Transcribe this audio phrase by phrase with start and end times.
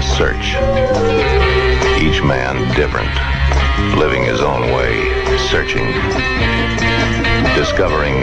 [0.00, 0.54] a search.
[2.00, 3.12] Each man different,
[3.98, 5.04] living his own way,
[5.50, 5.84] searching,
[7.54, 8.14] discovering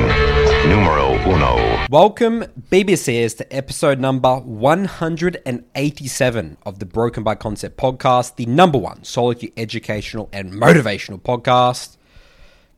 [0.68, 1.86] numero uno.
[1.92, 9.04] Welcome, BBCers, to episode number 187 of the Broken by Concept podcast, the number one
[9.04, 11.98] solitary educational and motivational podcast.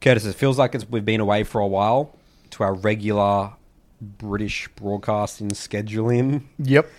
[0.01, 2.17] Curtis, it feels like it's, we've been away for a while
[2.49, 3.53] to our regular
[4.01, 6.41] British broadcasting scheduling.
[6.57, 6.89] Yep.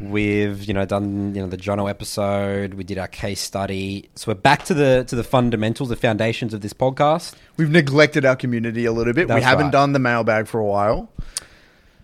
[0.00, 2.74] We've you know done you know the Jono episode.
[2.74, 6.52] We did our case study, so we're back to the to the fundamentals, the foundations
[6.52, 7.34] of this podcast.
[7.56, 9.28] We've neglected our community a little bit.
[9.28, 9.72] we haven't right.
[9.72, 11.10] done the mailbag for a while.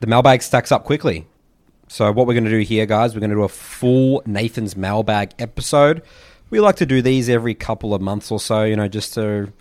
[0.00, 1.26] The mailbag stacks up quickly.
[1.88, 4.74] So what we're going to do here, guys, we're going to do a full Nathan's
[4.74, 6.02] mailbag episode.
[6.48, 9.52] We like to do these every couple of months or so, you know, just to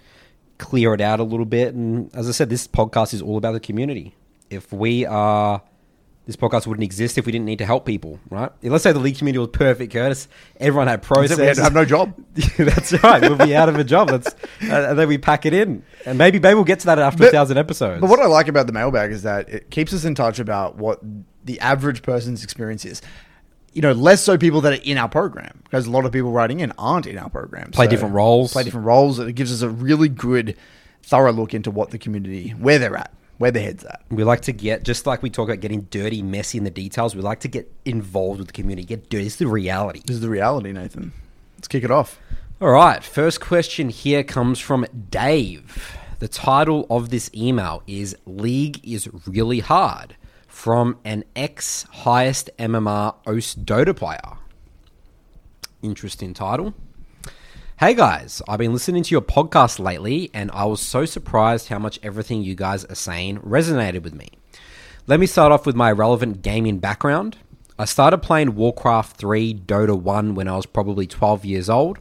[0.58, 1.74] clear it out a little bit.
[1.74, 4.16] And as I said, this podcast is all about the community.
[4.50, 5.62] If we are,
[6.28, 8.52] this podcast wouldn't exist if we didn't need to help people, right?
[8.62, 10.28] Let's say the league community was perfect, Curtis.
[10.60, 11.40] Everyone had processes.
[11.40, 12.14] We had to have no job.
[12.58, 13.22] That's right.
[13.22, 14.10] We'll be out of a job.
[14.10, 17.00] That's, uh, and then we pack it in, and maybe maybe we'll get to that
[17.00, 18.02] after a thousand episodes.
[18.02, 20.76] But what I like about the mailbag is that it keeps us in touch about
[20.78, 21.00] what
[21.44, 23.02] the average person's experience is.
[23.74, 26.32] You know, less so people that are in our program because a lot of people
[26.32, 27.72] writing in aren't in our program.
[27.72, 28.52] Play So- different roles.
[28.54, 29.18] Play different roles.
[29.18, 30.56] It gives us a really good,
[31.04, 34.04] thorough look into what the community, where they're at, where the heads at.
[34.12, 37.16] We like to get, just like we talk about getting dirty, messy in the details,
[37.16, 39.24] we like to get involved with the community, get dirty.
[39.24, 40.04] This is the reality.
[40.06, 41.12] This is the reality, Nathan.
[41.58, 42.20] Let's kick it off.
[42.62, 45.98] All right, first question here comes from Dave.
[46.20, 50.16] The title of this email is League is Really Hard
[50.48, 54.38] from an ex highest MMR OS Dota player.
[55.82, 56.76] Interesting title.
[57.84, 61.80] Hey guys, I've been listening to your podcast lately and I was so surprised how
[61.80, 64.28] much everything you guys are saying resonated with me.
[65.08, 67.38] Let me start off with my relevant gaming background.
[67.80, 71.98] I started playing Warcraft 3 Dota 1 when I was probably 12 years old.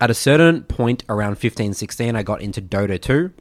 [0.00, 3.32] At a certain point around 15 16, I got into Dota 2.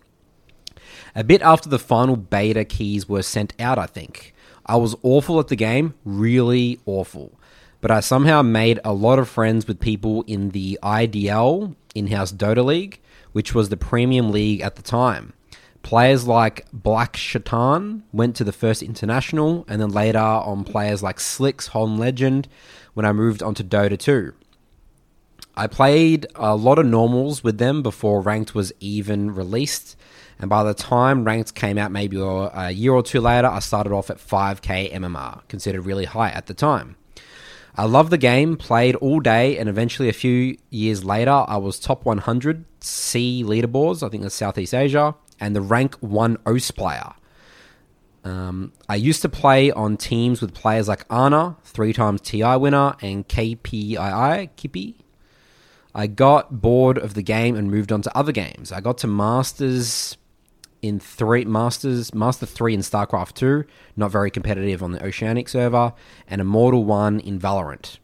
[1.13, 4.33] A bit after the final beta keys were sent out, I think.
[4.65, 7.37] I was awful at the game, really awful.
[7.85, 12.31] But I somehow made a lot of friends with people in the IDL, in house
[12.31, 12.99] Dota League,
[13.31, 15.33] which was the premium league at the time.
[15.83, 21.19] Players like Black Shaitan went to the first international, and then later on players like
[21.19, 22.47] Slicks, Home Legend,
[22.95, 24.33] when I moved on to Dota 2.
[25.55, 29.95] I played a lot of normals with them before Ranked was even released.
[30.39, 33.59] And by the time Ranked came out, maybe uh, a year or two later, I
[33.59, 36.95] started off at 5k MMR, considered really high at the time.
[37.77, 41.77] I loved the game, played all day, and eventually a few years later, I was
[41.77, 47.13] top 100 C leaderboards, I think that's Southeast Asia, and the rank 1 OS player.
[48.23, 52.95] Um, I used to play on teams with players like Ana, three times TI winner,
[53.01, 54.95] and KPII, Kippy.
[55.93, 58.71] I got bored of the game and moved on to other games.
[58.71, 60.17] I got to Masters
[60.81, 63.65] in three Masters, Master three in StarCraft two,
[63.95, 65.93] not very competitive on the Oceanic server,
[66.27, 67.97] and Immortal one in Valorant.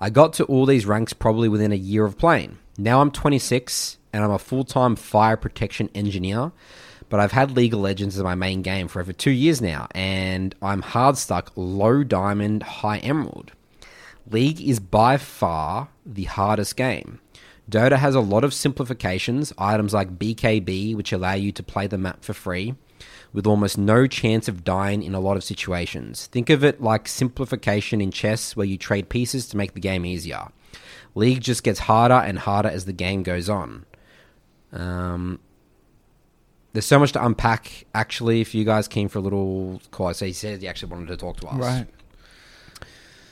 [0.00, 2.58] I got to all these ranks probably within a year of playing.
[2.78, 6.52] Now I'm 26 and I'm a full time fire protection engineer,
[7.08, 9.88] but I've had League of Legends as my main game for over two years now,
[9.94, 13.52] and I'm hard stuck low diamond, high emerald.
[14.30, 17.20] League is by far the hardest game.
[17.70, 21.98] Dota has a lot of simplifications, items like BKB, which allow you to play the
[21.98, 22.74] map for free,
[23.32, 26.26] with almost no chance of dying in a lot of situations.
[26.26, 30.06] Think of it like simplification in chess, where you trade pieces to make the game
[30.06, 30.48] easier.
[31.14, 33.84] League just gets harder and harder as the game goes on.
[34.72, 35.40] Um,
[36.72, 40.12] there's so much to unpack, actually, if you guys came for a little call.
[40.14, 41.56] So he said he actually wanted to talk to us.
[41.56, 41.86] Right.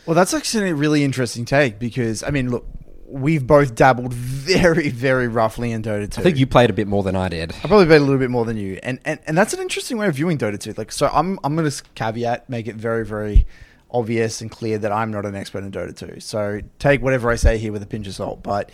[0.07, 2.67] Well, that's actually a really interesting take because I mean, look,
[3.15, 6.21] we've both dabbled very, very roughly in Dota 2.
[6.21, 7.53] I think you played a bit more than I did.
[7.63, 9.97] I probably played a little bit more than you, and and, and that's an interesting
[9.99, 10.75] way of viewing Dota 2.
[10.77, 13.47] Like, so I'm I'm going to caveat, make it very, very
[13.91, 16.19] obvious and clear that I'm not an expert in Dota 2.
[16.21, 18.43] So take whatever I say here with a pinch of salt.
[18.43, 18.71] But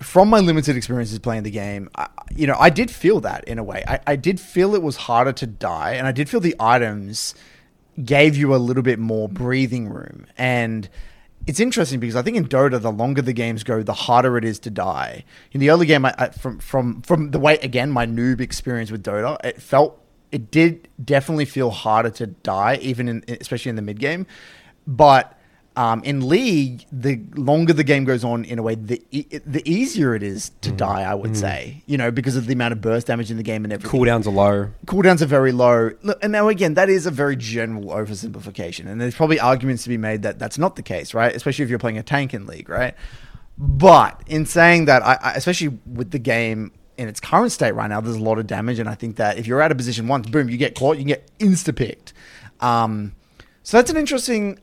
[0.00, 3.60] from my limited experiences playing the game, I, you know, I did feel that in
[3.60, 3.84] a way.
[3.86, 7.36] I, I did feel it was harder to die, and I did feel the items
[8.04, 10.26] gave you a little bit more breathing room.
[10.36, 10.88] And
[11.46, 14.44] it's interesting because I think in Dota, the longer the games go, the harder it
[14.44, 15.24] is to die.
[15.52, 18.90] In the early game, I, I, from from from the way again my noob experience
[18.90, 20.00] with Dota, it felt
[20.30, 24.26] it did definitely feel harder to die, even in especially in the mid game.
[24.86, 25.38] But
[25.74, 29.62] Um, in League, the longer the game goes on, in a way, the e- the
[29.66, 31.02] easier it is to die.
[31.02, 33.64] I would say, you know, because of the amount of burst damage in the game
[33.64, 33.98] and everything.
[33.98, 34.70] Cooldowns are low.
[34.84, 35.92] Cooldowns are very low.
[36.02, 39.88] Look, and now again, that is a very general oversimplification, and there's probably arguments to
[39.88, 41.34] be made that that's not the case, right?
[41.34, 42.94] Especially if you're playing a tank in League, right?
[43.56, 47.88] But in saying that, I, I, especially with the game in its current state right
[47.88, 50.06] now, there's a lot of damage, and I think that if you're out of position
[50.06, 52.12] once, boom, you get caught, you can get insta picked.
[52.60, 53.14] Um,
[53.62, 54.58] so that's an interesting,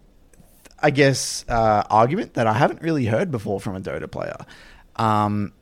[0.82, 4.38] I guess, uh, argument that I haven't really heard before from a Dota player.
[4.96, 5.54] Um,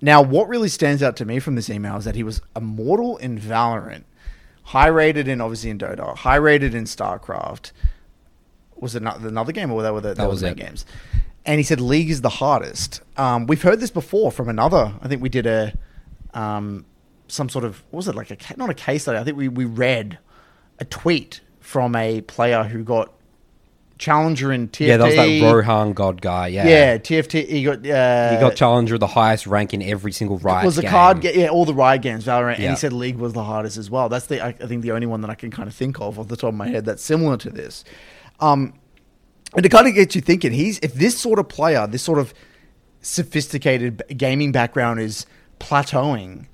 [0.00, 3.16] now, what really stands out to me from this email is that he was immortal
[3.16, 4.04] in Valorant,
[4.64, 7.72] high rated in obviously in Dota, high rated in StarCraft.
[8.76, 10.56] Was it not another game or that were the, that was was the it.
[10.56, 10.84] games?
[11.46, 13.00] And he said League is the hardest.
[13.16, 14.94] Um, we've heard this before from another.
[15.00, 15.72] I think we did a
[16.34, 16.84] um,
[17.28, 19.18] some sort of what was it like a not a case study.
[19.18, 20.18] I think we we read
[20.78, 23.12] a tweet from a player who got
[23.98, 24.86] challenger in TFT.
[24.86, 26.48] Yeah, that was that Rohan God guy.
[26.48, 26.66] Yeah.
[26.66, 27.46] Yeah, TFT.
[27.46, 30.82] He got uh, He got Challenger the highest rank in every single Riot was a
[30.82, 30.90] game.
[30.90, 33.76] card ga- yeah all the Riot games Valorant and he said League was the hardest
[33.76, 35.74] as well that's the I, I think the only one that I can kind of
[35.74, 37.84] think of off the top of my head that's similar to this
[38.40, 38.74] um
[39.56, 42.18] and it kind of gets you thinking he's if this sort of player this sort
[42.18, 42.34] of
[43.00, 45.26] sophisticated gaming background is
[45.60, 46.46] plateauing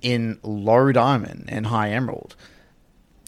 [0.00, 2.34] in low diamond and high emerald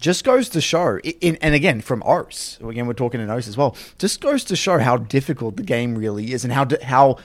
[0.04, 3.56] just goes to show, in, and again from OS, again we're talking in OS as
[3.56, 7.16] well, just goes to show how difficult the game really is, and how how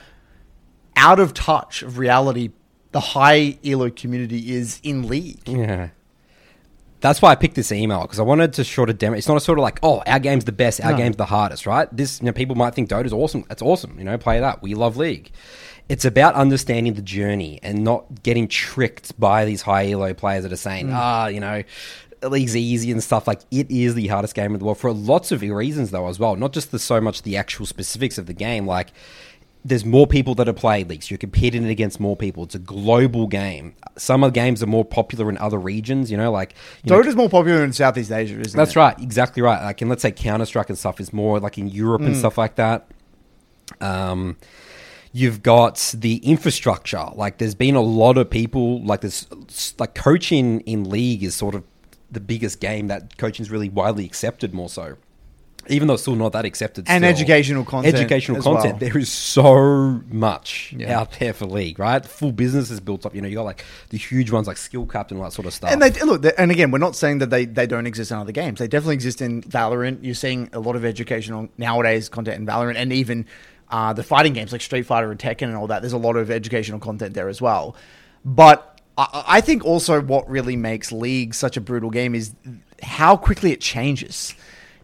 [0.96, 2.50] out of touch of reality
[2.92, 5.46] the high elo community is in League.
[5.46, 5.90] Yeah.
[7.00, 9.16] That's why I picked this email because I wanted to sort of demo.
[9.16, 10.96] It's not a sort of like, oh, our game's the best, our No.
[10.98, 11.88] game's the hardest, right?
[11.96, 13.44] This, you know, people might think Dota's awesome.
[13.48, 13.96] That's awesome.
[13.98, 14.60] You know, play that.
[14.62, 15.30] We love League.
[15.88, 20.52] It's about understanding the journey and not getting tricked by these high elo players that
[20.52, 20.94] are saying, Mm.
[20.94, 21.62] ah, you know,
[22.22, 23.26] League's easy and stuff.
[23.26, 26.18] Like it is the hardest game in the world for lots of reasons, though, as
[26.18, 26.36] well.
[26.36, 28.88] Not just the so much the actual specifics of the game, like
[29.62, 31.10] there's more people that are played leagues.
[31.10, 32.44] You're competing against more people.
[32.44, 33.74] It's a global game.
[33.98, 36.10] Some of the games are more popular in other regions.
[36.10, 38.76] You know, like you know, Dota's more popular in Southeast Asia, isn't that's it?
[38.76, 39.62] right, exactly right.
[39.62, 42.06] Like, and let's say Counter Strike and stuff is more like in Europe Mm.
[42.06, 42.88] and stuff like that.
[43.80, 44.36] Um,
[45.12, 47.06] you've got the infrastructure.
[47.14, 48.82] Like, there's been a lot of people.
[48.84, 49.26] Like, this,
[49.78, 51.64] like coaching in league is sort of
[52.10, 54.52] the biggest game that coaching is really widely accepted.
[54.54, 54.96] More so,
[55.68, 56.86] even though it's still not that accepted.
[56.88, 57.10] And still.
[57.10, 58.80] educational content Educational content.
[58.80, 58.90] well.
[58.90, 60.98] There is so much Yeah.
[60.98, 61.78] out there for league.
[61.78, 63.14] Right, full business is built up.
[63.14, 65.46] You know, you got like the huge ones like Skill Capped and all that sort
[65.46, 65.70] of stuff.
[65.70, 68.32] And they look, and again, we're not saying that they, they don't exist in other
[68.32, 68.58] games.
[68.58, 69.98] They definitely exist in Valorant.
[70.02, 73.26] You're seeing a lot of educational nowadays content in Valorant, and even
[73.70, 75.82] uh, the fighting games like Street Fighter and Tekken and all that.
[75.82, 77.76] There's a lot of educational content there as well.
[78.24, 78.69] But
[79.00, 82.34] I, I think also what really makes League such a brutal game is
[82.82, 84.34] how quickly it changes.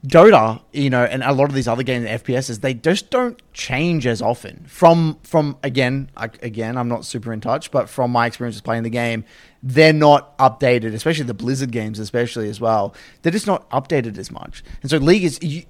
[0.06, 4.06] Dota, you know, and a lot of these other games, FPSs, they just don't change
[4.06, 4.64] as often.
[4.68, 8.84] From from again, I, again, I'm not super in touch, but from my experiences playing
[8.84, 9.24] the game,
[9.62, 12.94] they're not updated, especially the Blizzard games, especially as well.
[13.22, 14.62] They're just not updated as much.
[14.82, 15.64] And so League is you,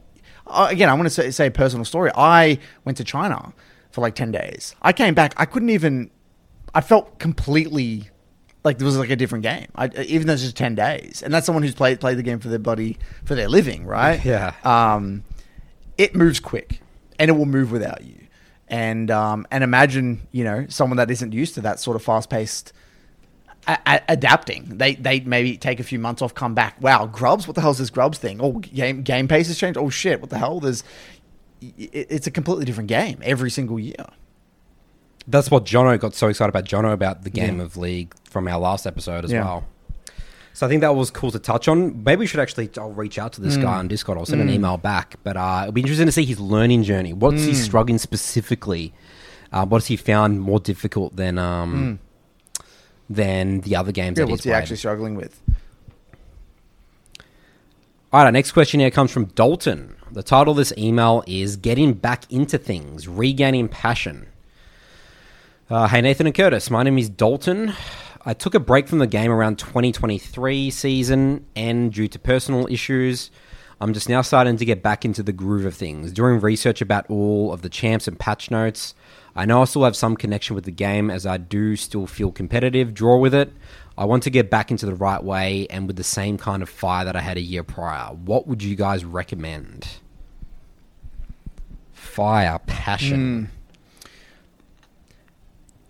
[0.46, 0.90] uh, again.
[0.90, 2.10] I want to say, say a personal story.
[2.14, 3.54] I went to China
[3.90, 4.74] for like ten days.
[4.82, 5.32] I came back.
[5.38, 6.10] I couldn't even.
[6.74, 8.10] I felt completely
[8.66, 9.68] like it was like a different game.
[9.76, 12.40] I, even though it's just ten days, and that's someone who's played played the game
[12.40, 14.22] for their body for their living, right?
[14.24, 14.54] Yeah.
[14.64, 15.22] Um,
[15.96, 16.80] it moves quick,
[17.18, 18.26] and it will move without you.
[18.68, 22.28] And um, and imagine you know someone that isn't used to that sort of fast
[22.28, 22.72] paced.
[23.68, 26.80] A- a- adapting, they they maybe take a few months off, come back.
[26.80, 28.40] Wow, Grubs, what the hell is this Grubs thing?
[28.40, 29.76] Oh, game game pace has changed.
[29.78, 30.60] Oh shit, what the hell?
[30.60, 30.84] There's,
[31.60, 34.06] it, it's a completely different game every single year.
[35.28, 36.64] That's what Jono got so excited about.
[36.64, 37.64] Jono about the game Yeah.
[37.64, 39.44] of League from our last episode as Yeah.
[39.44, 39.64] well.
[40.54, 42.02] So I think that was cool to touch on.
[42.04, 42.70] Maybe we should actually.
[42.78, 43.62] I'll reach out to this Mm.
[43.62, 44.16] guy on Discord.
[44.18, 45.16] I'll send an email back.
[45.22, 47.12] But uh, it'll be interesting to see his learning journey.
[47.12, 47.46] What's Mm.
[47.48, 48.94] he struggling specifically?
[49.52, 51.98] Uh, what has he found more difficult than um,
[53.10, 54.16] than the other games?
[54.16, 54.20] Mm.
[54.20, 54.58] Yeah, what's he's he played?
[54.62, 55.40] actually struggling with?
[58.12, 59.94] All right, our next question here comes from Dalton.
[60.10, 64.26] The title of this email is Getting Back Into Things, Regaining Passion.
[65.68, 66.70] Uh, hey, Nathan and Curtis.
[66.70, 67.72] My name is Dalton.
[68.24, 73.32] I took a break from the game around 2023 season and due to personal issues.
[73.80, 76.12] I'm just now starting to get back into the groove of things.
[76.12, 78.94] Doing research about all of the champs and patch notes.
[79.34, 82.30] I know I still have some connection with the game as I do still feel
[82.30, 83.52] competitive, draw with it.
[83.98, 86.68] I want to get back into the right way and with the same kind of
[86.68, 88.14] fire that I had a year prior.
[88.14, 89.98] What would you guys recommend?
[91.92, 93.50] Fire, passion.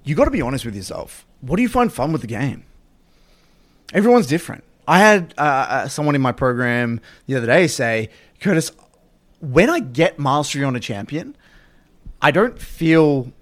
[0.07, 1.27] You got to be honest with yourself.
[1.41, 2.65] What do you find fun with the game?
[3.93, 4.65] Everyone's different.
[4.89, 8.11] I had uh, uh, someone in my program the other day say,
[8.41, 8.71] Curtis,
[9.41, 11.37] when I get mastery on a champion,
[12.23, 13.33] I don't feel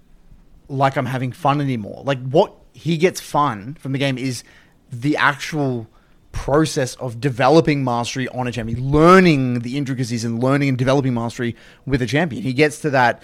[0.68, 2.02] like I'm having fun anymore.
[2.02, 4.42] Like what he gets fun from the game is
[4.90, 5.86] the actual
[6.32, 11.54] process of developing mastery on a champion, learning the intricacies and learning and developing mastery
[11.84, 12.42] with a champion.
[12.42, 13.22] He gets to that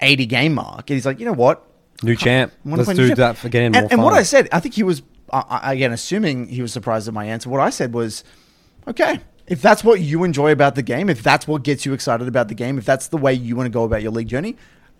[0.00, 1.66] 80 game mark and he's like, you know what?
[2.02, 2.52] New champ.
[2.64, 4.14] Let's do champ." that getting and, and what.
[4.14, 7.48] I said, I think he was, uh, again, assuming he was surprised at my answer,
[7.48, 8.24] what I said was,
[8.88, 12.28] okay, if that's what you enjoy about the game, if that's what gets you excited
[12.28, 14.56] about the game, if that's the way you want to go about your league journey,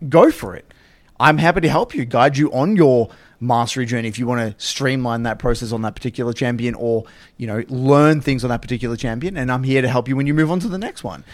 [0.08, 0.72] go for it.
[1.20, 4.64] I'm happy to help you, guide you on your mastery journey if you want to
[4.64, 7.04] streamline that process on that particular champion or,
[7.36, 9.36] you know, learn things on that particular champion.
[9.36, 11.24] And I'm here to help you when you move on to the next one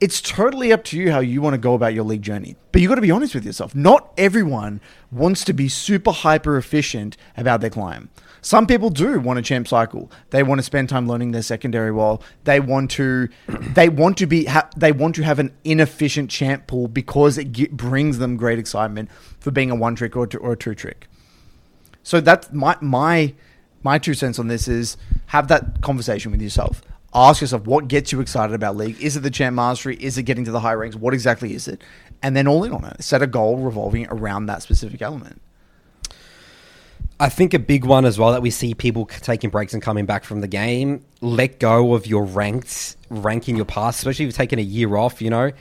[0.00, 2.56] it's totally up to you how you want to go about your league journey.
[2.72, 3.74] But you got to be honest with yourself.
[3.74, 4.80] Not everyone
[5.10, 8.08] wants to be super hyper efficient about their climb.
[8.40, 10.10] Some people do want a champ cycle.
[10.30, 12.22] They want to spend time learning their secondary wall.
[12.44, 13.28] They want to,
[13.74, 17.76] they want to be, ha- they want to have an inefficient champ pool because it
[17.76, 21.08] brings them great excitement for being a one trick or, two, or a two trick.
[22.02, 23.34] So that's my my
[23.82, 26.82] my two cents on this is have that conversation with yourself.
[27.12, 29.00] Ask yourself what gets you excited about league.
[29.00, 29.96] Is it the champ mastery?
[29.96, 30.96] Is it getting to the high ranks?
[30.96, 31.82] What exactly is it?
[32.22, 33.02] And then all in on it.
[33.02, 35.40] Set a goal revolving around that specific element.
[37.18, 40.06] I think a big one as well that we see people taking breaks and coming
[40.06, 41.04] back from the game.
[41.20, 45.20] Let go of your ranked ranking your past, especially if you've taken a year off.
[45.20, 45.52] You know,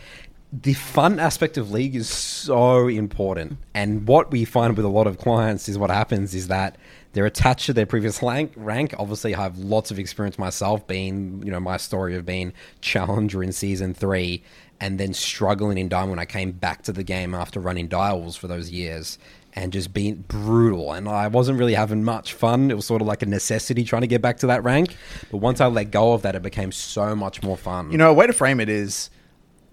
[0.53, 3.57] the fun aspect of league is so important.
[3.73, 6.77] And what we find with a lot of clients is what happens is that
[7.13, 8.53] they're attached to their previous rank.
[8.55, 8.93] Rank.
[8.97, 13.43] Obviously, I have lots of experience myself, being you know my story of being challenger
[13.43, 14.43] in season three,
[14.79, 18.35] and then struggling in diamond when I came back to the game after running dials
[18.35, 19.17] for those years
[19.53, 20.93] and just being brutal.
[20.93, 22.69] And I wasn't really having much fun.
[22.71, 24.95] It was sort of like a necessity trying to get back to that rank.
[25.31, 27.91] But once I let go of that, it became so much more fun.
[27.91, 29.09] You know, a way to frame it is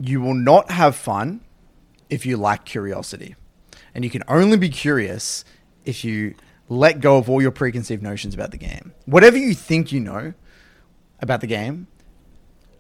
[0.01, 1.41] you will not have fun
[2.09, 3.37] if you lack curiosity.
[3.95, 5.45] And you can only be curious
[5.85, 6.35] if you
[6.69, 8.93] let go of all your preconceived notions about the game.
[9.05, 10.35] Whatever you think you know
[11.21, 11.87] about the game,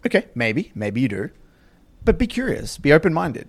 [0.04, 1.30] okay, maybe, maybe you do.
[2.04, 3.48] But be curious, be open minded.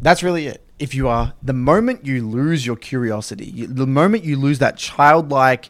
[0.00, 0.64] That's really it.
[0.78, 4.76] If you are, the moment you lose your curiosity, you, the moment you lose that
[4.76, 5.68] childlike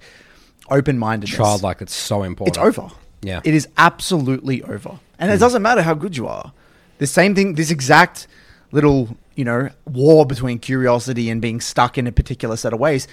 [0.71, 2.57] open mindedness, childlike, it's so important.
[2.57, 2.91] it's over.
[3.23, 3.41] Yeah.
[3.45, 5.01] It is absolutely over.
[5.19, 5.41] And it hmm.
[5.41, 6.53] doesn't matter how good you are.
[6.99, 8.27] The same thing, this exact
[8.71, 13.09] little, you know, war between curiosity and being stuck in a particular set of ways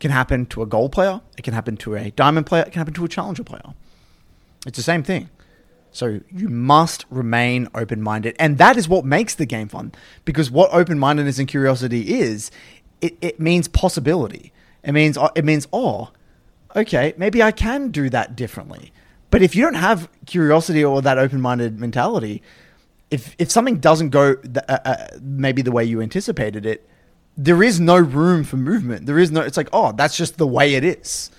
[0.00, 2.80] can happen to a gold player, it can happen to a diamond player, it can
[2.80, 3.74] happen to a challenger player.
[4.66, 5.30] It's the same thing.
[5.92, 8.36] So you must remain open minded.
[8.38, 9.92] And that is what makes the game fun.
[10.24, 12.50] Because what open mindedness and curiosity is,
[13.00, 14.52] it, it means possibility.
[14.84, 16.10] It means it means, oh,
[16.74, 18.92] okay, maybe I can do that differently.
[19.30, 22.42] But if you don't have curiosity or that open minded mentality,
[23.10, 26.88] if if something doesn't go th- uh, uh, maybe the way you anticipated it,
[27.36, 29.06] there is no room for movement.
[29.06, 29.40] There is no.
[29.40, 31.30] It's like, oh, that's just the way it is.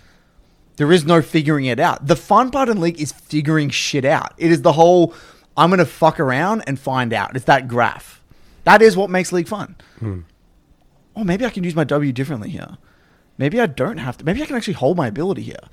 [0.77, 2.07] There is no figuring it out.
[2.07, 4.33] The fun part in League is figuring shit out.
[4.37, 5.13] It is the whole
[5.55, 7.35] I'm going to fuck around and find out.
[7.35, 8.23] It's that graph.
[8.63, 9.75] That is what makes League fun.
[9.99, 10.21] Hmm.
[11.15, 12.77] Oh, maybe I can use my W differently here.
[13.37, 14.25] Maybe I don't have to.
[14.25, 15.67] Maybe I can actually hold my ability here.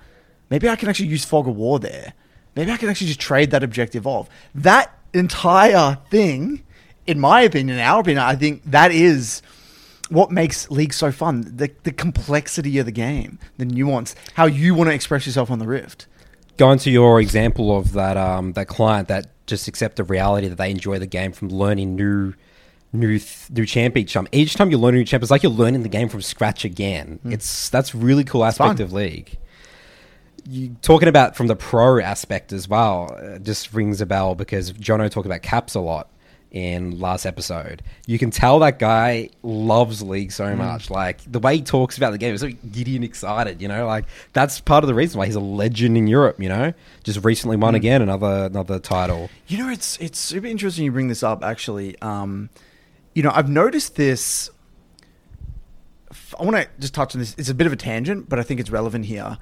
[0.50, 2.14] Maybe I can actually use Fog of War there.
[2.56, 4.28] Maybe I can actually just trade that objective off.
[4.54, 6.64] That entire thing,
[7.06, 9.42] in my opinion, in our opinion, I think that is
[10.08, 11.42] what makes League so fun.
[11.56, 15.58] The, the complexity of the game, the nuance, how you want to express yourself on
[15.58, 16.06] the Rift.
[16.56, 20.56] Going to your example of that um, that client that just accept the reality that
[20.56, 22.34] they enjoy the game from learning new
[22.92, 24.26] new th- new champ each time.
[24.32, 26.64] Each time you learn a new champ, it's like you're learning the game from scratch
[26.64, 27.20] again.
[27.24, 29.38] It's that's really cool aspect of League.
[30.48, 34.72] You talking about from the pro aspect as well uh, just rings a bell because
[34.72, 36.08] Jono talked about Caps a lot
[36.50, 37.82] in last episode.
[38.06, 40.90] You can tell that guy loves League so much.
[40.90, 43.60] Like the way he talks about the game is so giddy and excited.
[43.60, 46.40] You know, like that's part of the reason why he's a legend in Europe.
[46.40, 49.30] You know, just recently won again another another title.
[49.46, 51.44] You know, it's it's super interesting you bring this up.
[51.44, 52.50] Actually, um,
[53.14, 54.50] you know, I've noticed this.
[56.38, 57.34] I want to just touch on this.
[57.36, 59.38] It's a bit of a tangent, but I think it's relevant here.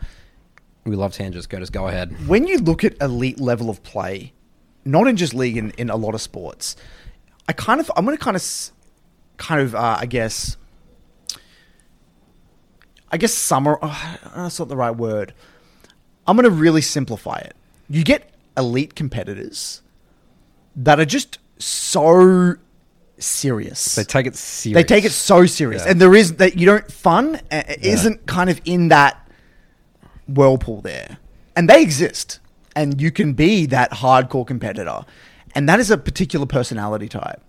[0.84, 1.46] We love tangents.
[1.46, 2.28] Go just go ahead.
[2.28, 4.32] When you look at elite level of play,
[4.87, 6.76] not in just league, in, in a lot of sports,
[7.49, 8.45] I kind of I'm going to kind of
[9.37, 10.57] kind of uh, I guess
[13.11, 13.78] I guess summer.
[13.83, 15.33] Oh, that's not the right word.
[16.26, 17.55] I'm going to really simplify it.
[17.88, 19.83] You get elite competitors
[20.75, 22.55] that are just so
[23.19, 23.95] serious.
[23.95, 24.75] They take it serious.
[24.75, 25.93] They take it so serious, Yeah.
[25.93, 29.16] and there is that you don't fun uh, isn't kind of in that
[30.26, 31.19] whirlpool there,
[31.55, 32.40] and they exist,
[32.76, 35.04] and you can be that hardcore competitor,
[35.54, 37.40] And that is a particular personality type.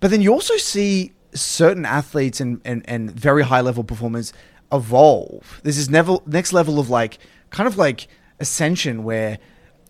[0.00, 4.32] But then you also see certain athletes and, and, and very high level performers
[4.72, 5.60] evolve.
[5.62, 7.18] There's this never, next level of like,
[7.50, 8.08] kind of like
[8.40, 9.38] ascension where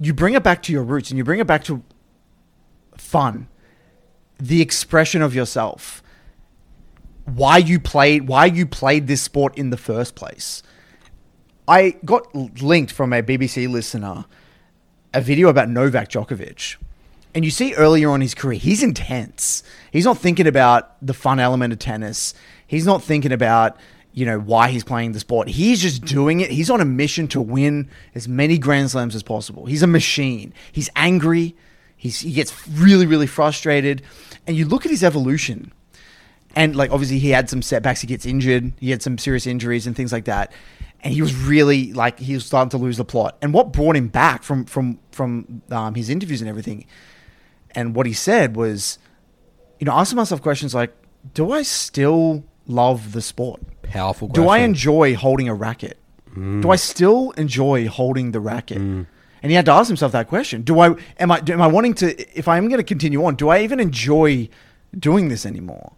[0.00, 1.84] you bring it back to your roots and you bring it back to
[2.96, 3.48] fun,
[4.38, 6.02] the expression of yourself,
[7.24, 10.64] why you played, why you played this sport in the first place.
[11.68, 14.24] I got linked from a BBC listener
[15.16, 16.76] a video about Novak Djokovic.
[17.34, 19.62] And you see earlier on his career, he's intense.
[19.90, 22.34] He's not thinking about the fun element of tennis.
[22.66, 23.78] He's not thinking about,
[24.12, 25.48] you know, why he's playing the sport.
[25.48, 26.50] He's just doing it.
[26.50, 29.66] He's on a mission to win as many Grand Slams as possible.
[29.66, 30.52] He's a machine.
[30.70, 31.56] He's angry.
[31.96, 34.02] He's, he gets really, really frustrated.
[34.46, 35.72] And you look at his evolution.
[36.54, 38.02] And like obviously he had some setbacks.
[38.02, 38.72] He gets injured.
[38.80, 40.52] He had some serious injuries and things like that
[41.06, 43.38] and he was really like he was starting to lose the plot.
[43.40, 46.84] And what brought him back from from from um, his interviews and everything,
[47.76, 48.98] and what he said was,
[49.78, 50.92] you know, asking myself questions like,
[51.32, 53.60] do I still love the sport?
[53.82, 54.26] Powerful.
[54.26, 55.96] Do I enjoy holding a racket?
[56.34, 58.78] Do I still enjoy holding the racket?
[58.78, 59.06] And
[59.52, 60.62] he had to ask himself that question.
[60.62, 63.36] Do I am I am I wanting to if I am going to continue on,
[63.36, 64.48] do I even enjoy
[64.98, 65.92] doing this anymore?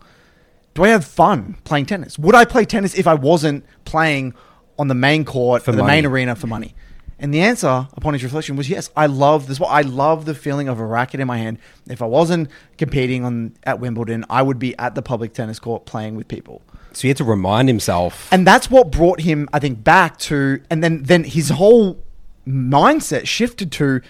[0.74, 2.18] Do I have fun playing tennis?
[2.18, 4.34] Would I play tennis if I wasn't playing
[4.78, 5.92] on the main court For the money.
[6.02, 6.74] main arena for money?
[7.20, 8.90] And the answer upon his reflection was yes.
[8.96, 9.60] I love this.
[9.60, 11.58] I love the feeling of a racket in my hand.
[11.88, 15.84] If I wasn't competing on at Wimbledon, I would be at the public tennis court
[15.84, 18.28] playing with people So he had to remind himself.
[18.32, 21.98] and that's what brought him i think back to and then then his whole
[22.46, 24.00] mindset shifted to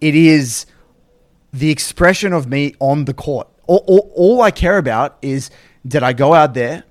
[0.00, 0.66] it is
[1.52, 5.50] the expression of me on the court all, all, all i care about is
[5.86, 6.84] did i go out there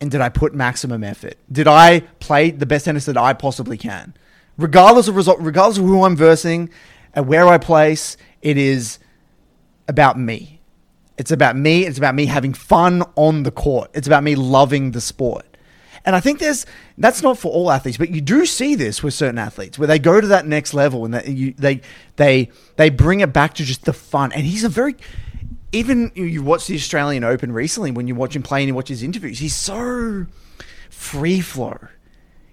[0.00, 3.76] and did i put maximum effort did i play the best tennis that i possibly
[3.76, 4.14] can
[4.56, 6.68] regardless of result regardless of who i'm versing
[7.14, 8.98] and where i place it is
[9.88, 10.54] about me
[11.16, 11.86] it's about me.
[11.86, 13.90] It's about me having fun on the court.
[13.94, 15.44] It's about me loving the sport.
[16.04, 16.66] And I think there's
[16.98, 19.98] that's not for all athletes, but you do see this with certain athletes where they
[19.98, 21.80] go to that next level and that you, they
[22.16, 24.32] they they bring it back to just the fun.
[24.32, 24.96] And he's a very
[25.74, 28.88] even you- watch the Australian Open recently when you watch him play and you watch
[28.88, 30.26] his interviews, he's so
[30.90, 31.78] free flow.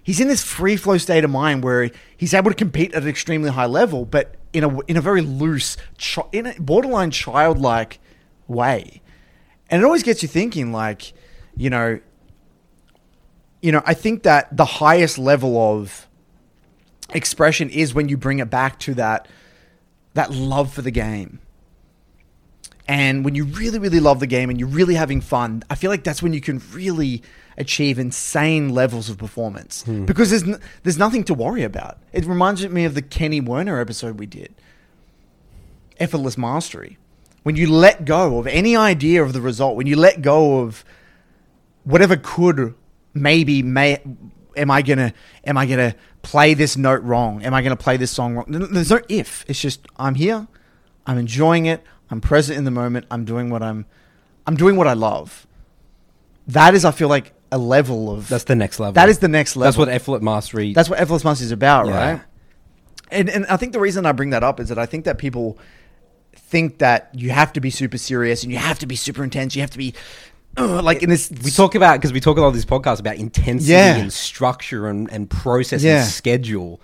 [0.02, 3.08] He's in this free flow state of mind where he's able to compete at an
[3.08, 5.76] extremely high level, but in a in a very loose,
[6.32, 8.00] in a borderline childlike
[8.48, 9.00] way.
[9.70, 11.12] And it always gets you thinking, like,
[11.56, 12.00] you know,
[13.62, 16.08] you know, I think that the highest level of
[17.10, 19.28] expression is when you bring it back to that
[20.14, 21.38] that love for the game.
[22.88, 25.90] And when you really, really love the game and you're really having fun, I feel
[25.90, 27.22] like that's when you can really
[27.56, 30.04] achieve insane levels of performance hmm.
[30.04, 31.98] because there's n- there's nothing to worry about.
[32.12, 34.54] It reminds me of the Kenny Werner episode we did,
[35.98, 36.98] effortless mastery.
[37.42, 40.84] When you let go of any idea of the result, when you let go of
[41.84, 42.74] whatever could
[43.14, 44.00] maybe may
[44.56, 45.12] am I gonna
[45.44, 47.42] am I gonna play this note wrong?
[47.42, 48.46] Am I gonna play this song wrong?
[48.48, 49.44] There's no if.
[49.48, 50.46] It's just I'm here.
[51.06, 51.84] I'm enjoying it.
[52.12, 53.06] I'm present in the moment.
[53.10, 53.86] I'm doing what I'm
[54.46, 55.46] I'm doing what I love.
[56.48, 58.92] That is, I feel like, a level of That's the next level.
[58.94, 59.64] That is the next level.
[59.66, 60.72] That's what effort mastery.
[60.72, 62.10] That's what effortless mastery is about, Yeah.
[62.12, 62.20] right?
[63.10, 65.18] And and I think the reason I bring that up is that I think that
[65.18, 65.58] people
[66.34, 69.54] think that you have to be super serious and you have to be super intense.
[69.54, 69.94] You have to be
[70.58, 71.30] uh, like in this.
[71.44, 73.96] we talk about because we talk a lot of these podcasts about intensity Yeah.
[73.96, 76.02] and structure and, and process Yeah.
[76.02, 76.80] and schedule.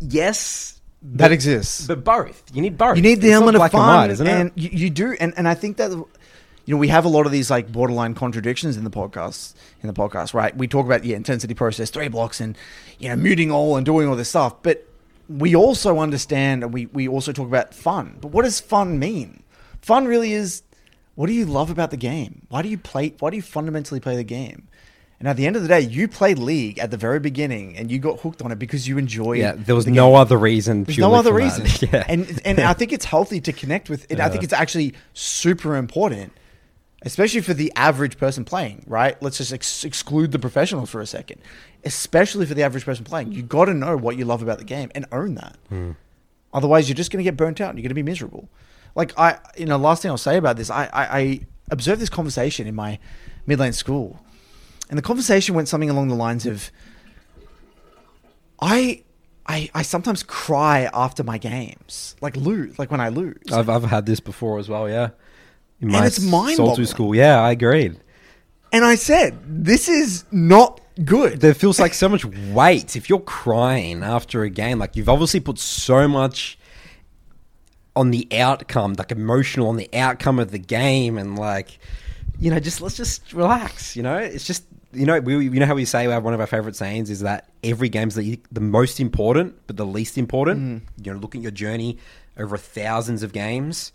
[0.00, 1.86] Yes, that exists.
[1.86, 2.42] but both.
[2.52, 2.96] You need both.
[2.96, 4.52] you need the It's element of fun, and white, isn't and?
[4.54, 5.12] You, you do.
[5.20, 6.06] And and I think that you
[6.66, 9.54] know we have a lot of these like borderline contradictions in the podcast.
[9.82, 10.56] In the podcast, right?
[10.56, 12.56] We talk about yeah, intensity process, three blocks, and
[12.98, 14.88] you know muting all and doing all this stuff, but.
[15.26, 18.18] We also understand, and we, we also talk about fun.
[18.20, 19.42] But what does fun mean?
[19.80, 20.62] Fun really is
[21.14, 22.46] what do you love about the game?
[22.48, 23.14] Why do you play?
[23.18, 24.68] Why do you fundamentally play the game?
[25.20, 27.90] And at the end of the day, you played League at the very beginning, and
[27.90, 29.34] you got hooked on it because you enjoy.
[29.34, 30.16] Yeah, there was the no game.
[30.16, 30.84] other reason.
[30.84, 31.66] There's no other reason.
[31.92, 34.20] yeah, And and I think it's healthy to connect with it.
[34.20, 36.32] I think it's actually super important,
[37.02, 39.20] especially for the average person playing, right?
[39.22, 41.40] Let's just ex- exclude the professionals for a second.
[41.84, 43.32] Especially for the average person playing.
[43.32, 45.56] You got to know what you love about the game and own that.
[45.68, 45.92] Hmm.
[46.52, 48.48] Otherwise, you're just going to get burnt out and you're going to be miserable.
[48.94, 52.08] Like I, you know, last thing I'll say about this, I, I, I observed this
[52.08, 52.98] conversation in my
[53.46, 54.23] mid-lane school,
[54.88, 56.70] and the conversation went something along the lines of,
[58.60, 59.02] I,
[59.46, 63.42] I, I sometimes cry after my games, like lose, like when I lose.
[63.52, 64.88] I've I've had this before as well.
[64.88, 65.10] Yeah,
[65.80, 66.76] in And it's mind-boggling.
[66.76, 67.14] Saltu school.
[67.14, 68.00] Yeah, I agreed.
[68.72, 71.40] and I said, this is not good.
[71.40, 74.78] There feels like so much weight if you're crying after a game.
[74.78, 76.58] Like you've obviously put so much
[77.96, 81.78] on the outcome, like emotional on the outcome of the game, and like,
[82.38, 83.96] you know, just let's just relax.
[83.96, 86.40] You know, it's just you know we you know how we say uh, one of
[86.40, 90.82] our favorite sayings is that every game's the the most important, but the least important.
[91.02, 91.98] You know, look at your journey
[92.38, 93.92] over thousands of games.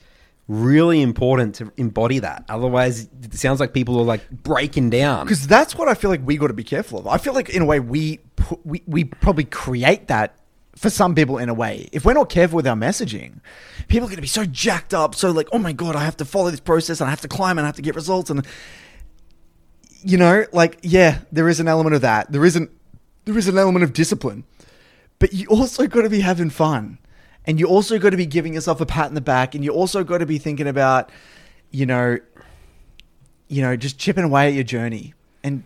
[0.48, 2.44] Really important to embody that.
[2.50, 5.26] Otherwise, it sounds like people are like breaking down.
[5.28, 7.06] because that's what I feel like we got to be careful of.
[7.08, 8.20] I feel like in a way we
[8.64, 10.39] we we probably create that
[10.80, 11.90] for some people in a way.
[11.92, 13.42] If we're not careful with our messaging,
[13.90, 16.16] people are going to be so jacked up, so like, oh my god, I have
[16.18, 18.30] to follow this process and I have to climb and I have to get results
[18.30, 18.48] and
[20.02, 22.32] you know, like yeah, there is an element of that.
[22.32, 22.72] There isn't
[23.26, 24.46] there is an element of discipline,
[25.20, 26.98] but you also got to be having fun.
[27.46, 29.72] And you also got to be giving yourself a pat in the back, and you
[29.72, 31.12] also got to be thinking about,
[31.72, 32.20] you know,
[33.50, 35.14] you know, just chipping away at your journey.
[35.44, 35.64] And,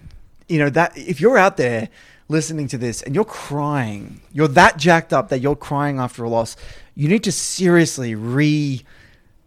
[0.47, 1.89] you know, that if you're out there
[2.29, 6.29] listening to this and you're crying, you're that jacked up that you're crying after a
[6.29, 6.55] loss,
[6.95, 8.83] you need to seriously re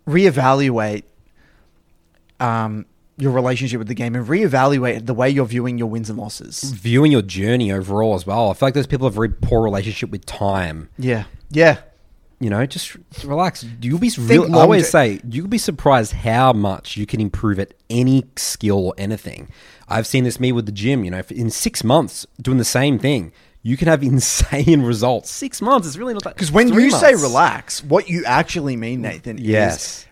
[0.07, 1.03] reevaluate
[2.39, 2.87] um,
[3.19, 6.63] your relationship with the game and reevaluate the way you're viewing your wins and losses.
[6.63, 8.51] viewing your journey overall as well.
[8.51, 10.89] I feel like those people have a very poor relationship with time.
[10.99, 11.25] Yeah.
[11.51, 11.79] Yeah.
[12.39, 13.65] You know, just relax.
[13.81, 17.73] You'll be real, I always say you'll be surprised how much you can improve at
[17.89, 19.49] any skill or anything.
[19.89, 21.05] I've seen this me with the gym.
[21.05, 25.31] You know, in six months doing the same thing, you can have insane results.
[25.31, 26.35] Six months is really not that.
[26.35, 30.07] Because when three you say relax, what you actually mean, mm, Nathan, is yes,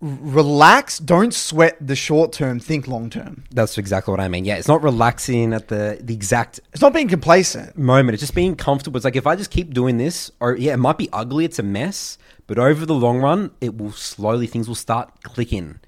[0.00, 3.44] relax, don't sweat the short term, think long term.
[3.50, 4.44] that's exactly what I mean.
[4.44, 7.76] Yeah, it's not relaxing at the the exact It's not being complacent.
[7.76, 8.14] moment.
[8.14, 8.96] It's just being comfortable.
[8.98, 11.44] It's like if I just keep doing this, or yeah, it might be ugly.
[11.44, 15.80] It's a mess, but over the long run, it will slowly things will start clicking.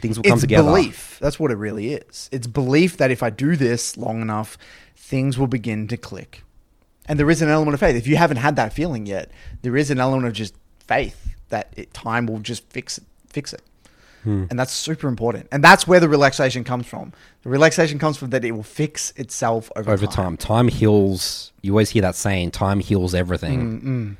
[0.00, 0.68] Things will come It's together.
[0.68, 1.18] belief.
[1.20, 2.28] That's what it really is.
[2.32, 4.56] It's belief that if I do this long enough,
[4.96, 6.44] things will begin to click.
[7.06, 7.96] And there is an element of faith.
[7.96, 9.30] If you haven't had that feeling yet,
[9.62, 10.54] there is an element of just
[10.86, 13.04] faith that it, time will just fix it.
[13.28, 13.62] Fix it.
[14.24, 14.44] Hmm.
[14.50, 15.48] And that's super important.
[15.52, 17.12] And that's where the relaxation comes from.
[17.44, 20.14] The relaxation comes from that it will fix itself over, Over time.
[20.14, 21.52] time, time heals.
[21.62, 24.16] You always hear that saying, "Time heals everything." Mm.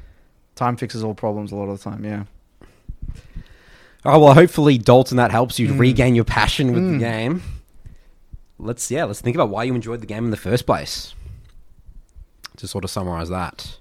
[0.54, 2.24] Time fixes all problems a lot of the time, yeah.
[4.04, 5.78] Oh well, hopefully, Dalton, that helps you Mm.
[5.78, 7.42] regain your passion with the game.
[8.58, 11.14] Let's yeah, let's think about why you enjoyed the game in the first place.
[12.56, 13.78] To sort of summarize that.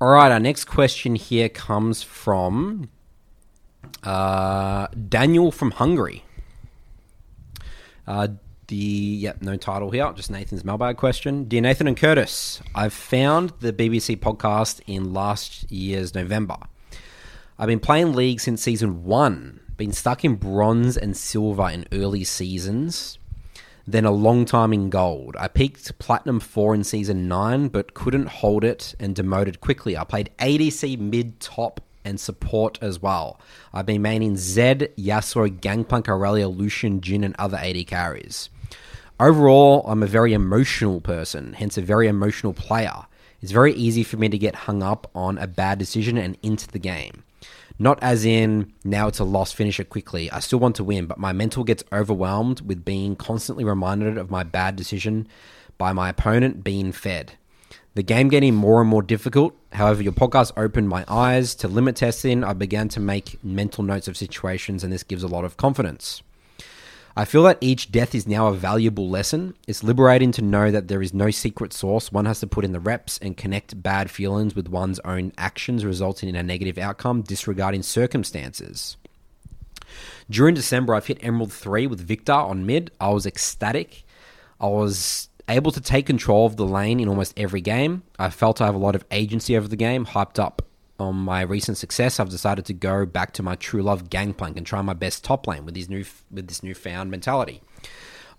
[0.00, 2.88] All right, our next question here comes from
[4.04, 6.24] uh, Daniel from Hungary.
[8.06, 8.28] Uh,
[8.68, 11.44] the yep, no title here, just Nathan's mailbag question.
[11.44, 16.56] Dear Nathan and Curtis, I've found the BBC podcast in last year's November.
[17.60, 22.22] I've been playing League since season one, been stuck in bronze and silver in early
[22.22, 23.18] seasons,
[23.84, 25.34] then a long time in gold.
[25.40, 29.96] I peaked platinum 4 in season 9, but couldn't hold it and demoted quickly.
[29.96, 33.40] I played ADC mid top and support as well.
[33.74, 38.50] I've been maining Zed, Yasuo, Gangplank, Aurelia, Lucian, Jhin, and other AD carries.
[39.18, 43.06] Overall, I'm a very emotional person, hence a very emotional player.
[43.42, 46.68] It's very easy for me to get hung up on a bad decision and into
[46.68, 47.24] the game.
[47.78, 50.30] Not as in, now it's a loss, finish it quickly.
[50.32, 54.30] I still want to win, but my mental gets overwhelmed with being constantly reminded of
[54.30, 55.28] my bad decision
[55.78, 57.34] by my opponent being fed.
[57.94, 59.54] The game getting more and more difficult.
[59.72, 62.42] However, your podcast opened my eyes to limit testing.
[62.42, 66.22] I began to make mental notes of situations, and this gives a lot of confidence.
[67.18, 69.56] I feel that each death is now a valuable lesson.
[69.66, 72.12] It's liberating to know that there is no secret source.
[72.12, 75.84] One has to put in the reps and connect bad feelings with one's own actions,
[75.84, 78.98] resulting in a negative outcome, disregarding circumstances.
[80.30, 82.92] During December, I've hit Emerald 3 with Viktor on mid.
[83.00, 84.04] I was ecstatic.
[84.60, 88.04] I was able to take control of the lane in almost every game.
[88.16, 90.67] I felt I have a lot of agency over the game, hyped up
[90.98, 92.18] on my recent success.
[92.18, 95.46] I've decided to go back to my true love Gangplank and try my best top
[95.46, 97.62] lane with these new with this newfound mentality.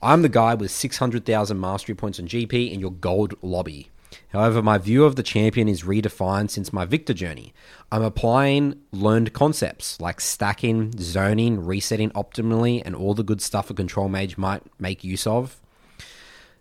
[0.01, 3.89] I'm the guy with 600,000 mastery points on GP in your gold lobby.
[4.29, 7.53] However, my view of the champion is redefined since my Viktor journey.
[7.91, 13.73] I'm applying learned concepts like stacking, zoning, resetting optimally, and all the good stuff a
[13.73, 15.59] control mage might make use of.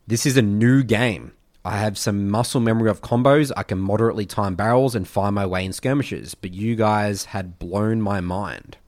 [0.06, 1.32] This is a new game.
[1.68, 3.52] I have some muscle memory of combos.
[3.54, 7.58] I can moderately time barrels and find my way in skirmishes, but you guys had
[7.58, 8.78] blown my mind.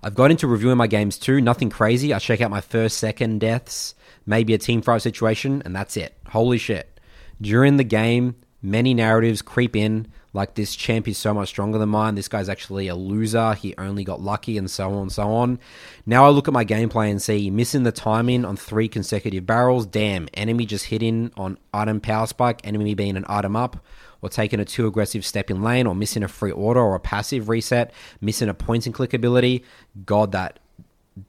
[0.00, 1.40] I've got into reviewing my games too.
[1.40, 2.14] Nothing crazy.
[2.14, 6.16] I check out my first, second deaths, maybe a team fight situation, and that's it.
[6.28, 7.00] Holy shit.
[7.40, 11.88] During the game, many narratives creep in, Like this champ is so much stronger than
[11.88, 12.14] mine.
[12.14, 13.54] This guy's actually a loser.
[13.54, 15.58] He only got lucky, and so on and so on.
[16.06, 19.86] Now I look at my gameplay and see missing the timing on three consecutive barrels.
[19.86, 22.60] Damn, enemy just hitting on item power spike.
[22.64, 23.84] Enemy being an item up
[24.22, 27.00] or taking a too aggressive step in lane, or missing a free order or a
[27.00, 29.64] passive reset, missing a point and click ability.
[30.04, 30.58] God, that,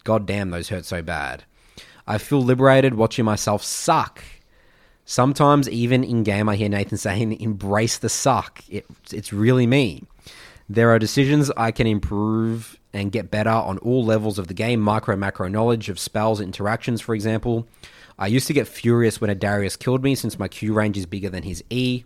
[0.04, 1.46] god damn, those hurt so bad.
[2.06, 4.24] I feel liberated watching myself suck.
[5.12, 8.64] Sometimes, even in game, I hear Nathan saying, embrace the suck.
[8.70, 10.06] It, it's really me.
[10.70, 14.80] There are decisions I can improve and get better on all levels of the game
[14.80, 17.68] micro, macro knowledge of spells, interactions, for example.
[18.18, 21.06] I used to get furious when a Darius killed me since my Q range is
[21.06, 22.06] bigger than his E.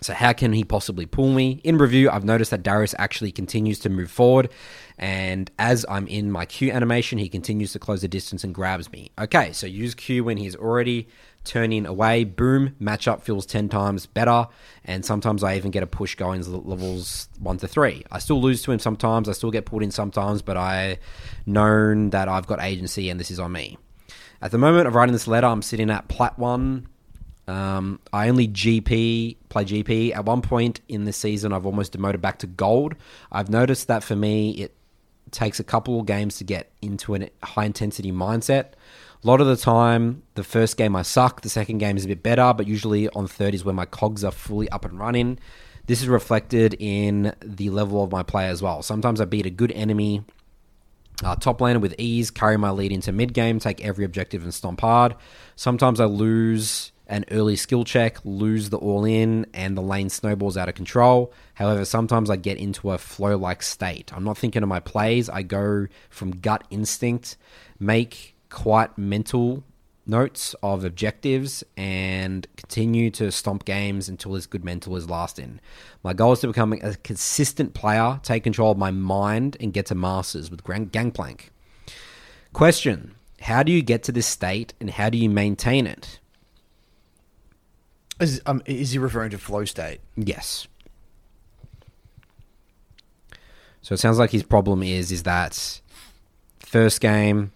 [0.00, 1.60] So, how can he possibly pull me?
[1.62, 4.48] In review, I've noticed that Darius actually continues to move forward,
[4.98, 8.90] and as I'm in my Q animation, he continues to close the distance and grabs
[8.90, 9.10] me.
[9.18, 11.06] Okay, so use Q when he's already
[11.44, 12.24] turning away.
[12.24, 14.46] Boom, matchup feels 10 times better,
[14.84, 18.04] and sometimes I even get a push going levels 1 to 3.
[18.10, 20.98] I still lose to him sometimes, I still get pulled in sometimes, but I
[21.46, 23.78] known that I've got agency and this is on me.
[24.40, 26.88] At the moment of writing this letter, I'm sitting at plat 1
[27.48, 30.14] um, I only GP play GP.
[30.14, 32.94] At one point in this season, I've almost demoted back to gold.
[33.30, 34.74] I've noticed that for me, it
[35.32, 38.72] takes a couple of games to get into a high intensity mindset.
[39.22, 42.08] A lot of the time, the first game I suck, the second game is a
[42.08, 45.38] bit better, but usually on third is when my cogs are fully up and running.
[45.86, 48.82] This is reflected in the level of my play as well.
[48.82, 50.24] Sometimes I beat a good enemy
[51.22, 54.52] uh, top laner with ease, carry my lead into mid game, take every objective and
[54.52, 55.14] stomp hard.
[55.56, 60.56] Sometimes I lose an early skill check, lose the all in, and the lane snowballs
[60.56, 61.32] out of control.
[61.54, 64.12] However, sometimes I get into a flow like state.
[64.14, 67.36] I'm not thinking of my plays, I go from gut instinct,
[67.78, 69.64] make quite mental
[70.06, 75.60] notes of objectives, and continue to stomp games until this good mental is lasting.
[76.02, 79.86] My goal is to become a consistent player, take control of my mind, and get
[79.86, 81.50] to masters with Gangplank.
[82.52, 86.18] Question How do you get to this state and how do you maintain it?
[88.20, 90.00] Is, um, is he referring to flow state?
[90.16, 90.68] Yes.
[93.80, 95.80] So it sounds like his problem is is that
[96.60, 97.50] first game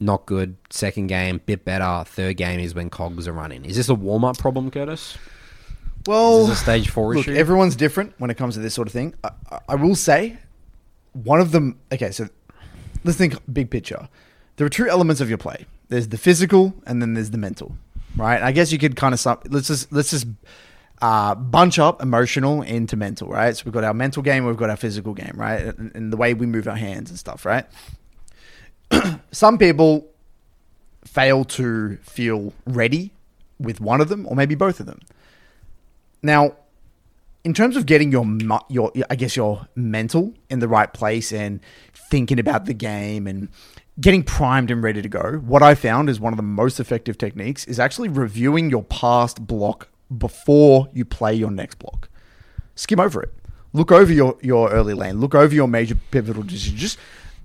[0.00, 3.64] not good, second game bit better, third game is when cogs are running.
[3.64, 5.16] Is this a warm up problem, Curtis?
[6.06, 7.36] Well, is this a stage four look, issue?
[7.36, 9.14] everyone's different when it comes to this sort of thing.
[9.22, 9.30] I,
[9.68, 10.38] I will say
[11.12, 11.78] one of them.
[11.92, 12.28] Okay, so
[13.04, 14.08] let's think big picture.
[14.56, 15.66] There are two elements of your play.
[15.88, 17.76] There's the physical, and then there's the mental
[18.16, 18.42] right?
[18.42, 20.26] I guess you could kind of sum, let's just let's just
[21.02, 23.56] uh, bunch up emotional into mental, right?
[23.56, 25.62] So we've got our mental game, we've got our physical game, right?
[25.62, 27.66] And, and the way we move our hands and stuff, right?
[29.32, 30.06] Some people
[31.04, 33.12] fail to feel ready
[33.58, 35.00] with one of them, or maybe both of them.
[36.22, 36.56] Now,
[37.44, 38.26] in terms of getting your
[38.68, 41.60] your I guess your mental in the right place and
[41.94, 43.48] thinking about the game and
[44.00, 47.18] getting primed and ready to go, what I found is one of the most effective
[47.18, 52.08] techniques is actually reviewing your past block before you play your next block.
[52.74, 53.30] Skim over it.
[53.72, 55.20] Look over your, your early lane.
[55.20, 56.80] Look over your major pivotal decisions.
[56.80, 56.98] Just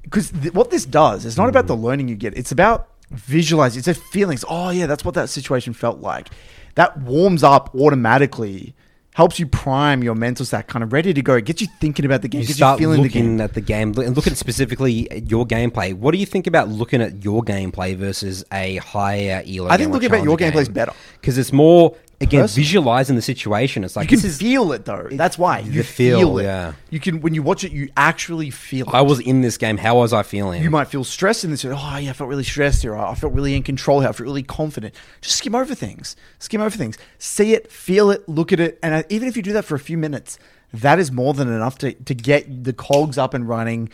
[0.06, 1.84] because th- what this does, it's not about the mm.
[1.84, 2.38] learning you get.
[2.38, 3.80] It's about visualizing.
[3.80, 4.46] It's a feelings.
[4.48, 6.30] Oh yeah, that's what that situation felt like.
[6.76, 8.76] That warms up automatically
[9.16, 11.36] helps you prime your mental stack kind of ready to go.
[11.36, 12.42] It gets you thinking about the game.
[12.42, 13.42] You gets start you feeling looking the game.
[13.42, 15.94] at the game and look at specifically uh, your gameplay.
[15.94, 19.70] What do you think about looking at your gameplay versus a higher elo?
[19.70, 22.64] I think looking about your gameplay is better because it's more again Personally.
[22.64, 23.84] visualizing the situation.
[23.84, 25.08] It's like you can this is, feel it though.
[25.12, 26.44] That's why you the feel, feel, it.
[26.44, 26.74] yeah.
[26.90, 28.94] You can when you watch it, you actually feel it.
[28.94, 29.78] I was in this game.
[29.78, 30.62] How was I feeling?
[30.62, 31.64] You might feel stressed in this.
[31.64, 32.96] Oh yeah, I felt really stressed here.
[32.96, 34.10] I felt really in control here.
[34.10, 34.94] I felt really confident.
[35.22, 36.16] Just skim over things.
[36.40, 36.98] Skim over things.
[37.18, 39.76] See it, feel it, look at it, and uh, even if you do that for
[39.76, 40.38] a few minutes,
[40.74, 43.90] that is more than enough to to get the cogs up and running,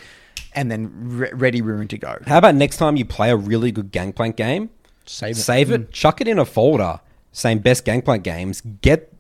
[0.54, 2.18] and then re- ready, room to go.
[2.26, 4.70] How about next time you play a really good Gangplank game?
[5.06, 5.36] Save it.
[5.42, 5.92] Save it.
[5.92, 7.00] Chuck it in a folder.
[7.32, 8.62] Saying best Gangplank games.
[8.82, 9.14] Get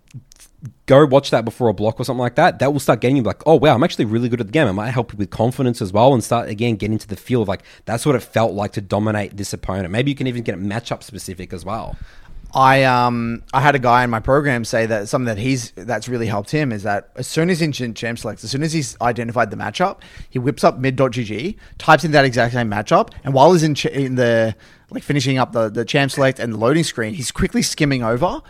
[0.86, 2.60] go watch that before a block or something like that.
[2.60, 4.68] That will start getting you like, oh wow, I'm actually really good at the game.
[4.68, 7.42] It might help you with confidence as well, and start again getting into the feel
[7.42, 9.90] of like that's what it felt like to dominate this opponent.
[9.92, 11.96] Maybe you can even get it matchup specific as well.
[12.54, 16.10] I um I had a guy in my program say that something that he's that's
[16.10, 19.00] really helped him is that as soon as in champ selects, as soon as he's
[19.00, 23.54] identified the matchup, he whips up mid.gg, types in that exact same matchup, and while
[23.54, 24.54] he's in ch- in the
[24.92, 28.42] like finishing up the the champ select and the loading screen, he's quickly skimming over,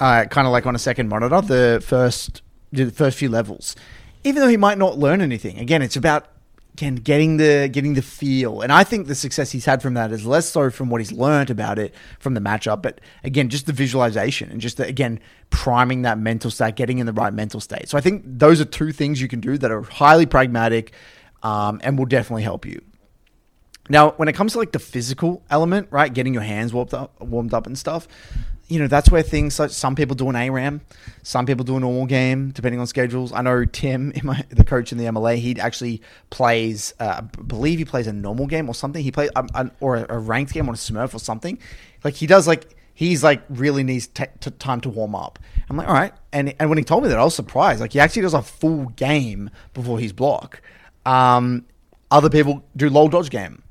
[0.00, 3.76] uh, kind of like on a second monitor, the first the first few levels.
[4.24, 6.28] Even though he might not learn anything, again, it's about
[6.74, 8.60] again getting the getting the feel.
[8.60, 11.12] And I think the success he's had from that is less so from what he's
[11.12, 15.20] learned about it from the matchup, but again just the visualization and just the, again
[15.50, 17.88] priming that mental state, getting in the right mental state.
[17.88, 20.92] So I think those are two things you can do that are highly pragmatic
[21.42, 22.80] um, and will definitely help you.
[23.88, 27.20] Now, when it comes to like the physical element, right, getting your hands warmed up,
[27.20, 28.06] warmed up and stuff,
[28.68, 30.80] you know, that's where things like some people do an ARAM,
[31.22, 33.32] some people do a normal game, depending on schedules.
[33.32, 37.78] I know Tim, my, the coach in the MLA, he actually plays, uh, I believe
[37.78, 39.02] he plays a normal game or something.
[39.02, 41.58] He plays, um, or a, a ranked game on a Smurf or something.
[42.04, 45.38] Like he does, like he's like really needs t- t- time to warm up.
[45.68, 46.12] I'm like, all right.
[46.32, 47.80] And and when he told me that, I was surprised.
[47.80, 50.62] Like he actually does a full game before his block.
[51.04, 51.66] Um,
[52.10, 53.62] other people do low dodge game,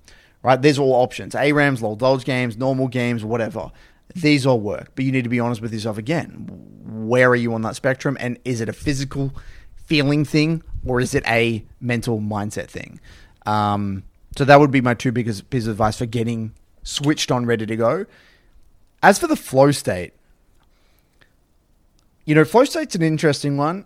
[0.43, 0.61] right?
[0.61, 3.71] There's all options: ARAMs, low dodge games, normal games, whatever.
[4.15, 6.47] These all work, but you need to be honest with yourself again.
[6.85, 8.17] Where are you on that spectrum?
[8.19, 9.33] And is it a physical
[9.85, 12.99] feeling thing or is it a mental mindset thing?
[13.45, 14.03] Um,
[14.37, 17.65] so that would be my two biggest pieces of advice for getting switched on, ready
[17.65, 18.05] to go.
[19.03, 20.13] As for the flow state,
[22.25, 23.85] you know, flow state's an interesting one.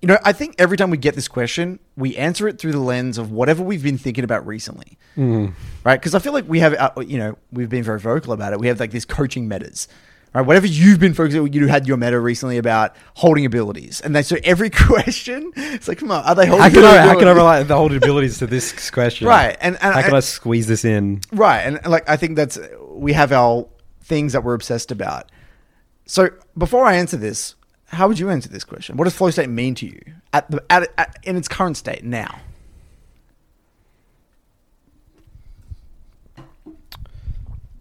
[0.00, 2.80] You know, I think every time we get this question, we answer it through the
[2.80, 5.52] lens of whatever we've been thinking about recently, mm.
[5.82, 6.00] right?
[6.00, 8.60] Because I feel like we have, uh, you know, we've been very vocal about it.
[8.60, 9.88] We have like these coaching metas,
[10.32, 10.42] right?
[10.42, 14.36] Whatever you've been focusing, you had your meta recently about holding abilities, and they, so
[14.44, 16.62] every question, it's like, come on, are they holding?
[16.62, 19.26] How can I, how can I relate the holding abilities to this question?
[19.26, 21.22] Right, and, and how can I, I squeeze this in?
[21.32, 22.56] Right, and like I think that's
[22.88, 23.66] we have our
[24.02, 25.32] things that we're obsessed about.
[26.06, 27.56] So before I answer this,
[27.88, 28.96] how would you answer this question?
[28.96, 30.00] What does flow state mean to you
[30.32, 32.38] at the at, at in its current state now?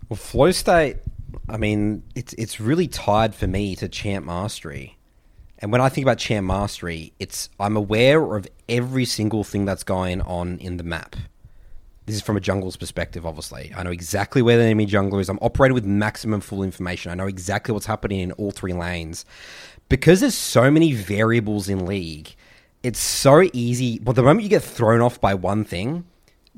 [0.09, 0.97] Well, flow state.
[1.49, 4.97] I mean, it's it's really tied for me to champ mastery.
[5.59, 9.83] And when I think about champ mastery, it's I'm aware of every single thing that's
[9.83, 11.17] going on in the map.
[12.05, 13.73] This is from a jungler's perspective, obviously.
[13.75, 15.27] I know exactly where the enemy jungler is.
[15.27, 17.11] I'm operating with maximum full information.
[17.11, 19.25] I know exactly what's happening in all three lanes
[19.89, 22.35] because there's so many variables in league,
[22.83, 23.99] it's so easy.
[23.99, 26.05] But the moment you get thrown off by one thing,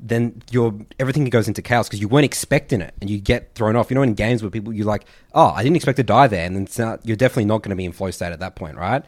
[0.02, 3.76] then your everything goes into chaos because you weren't expecting it and you get thrown
[3.76, 3.90] off.
[3.90, 6.46] You know, in games where people you're like, oh, I didn't expect to die there,
[6.46, 8.76] and then not, you're definitely not going to be in flow state at that point,
[8.76, 9.04] right?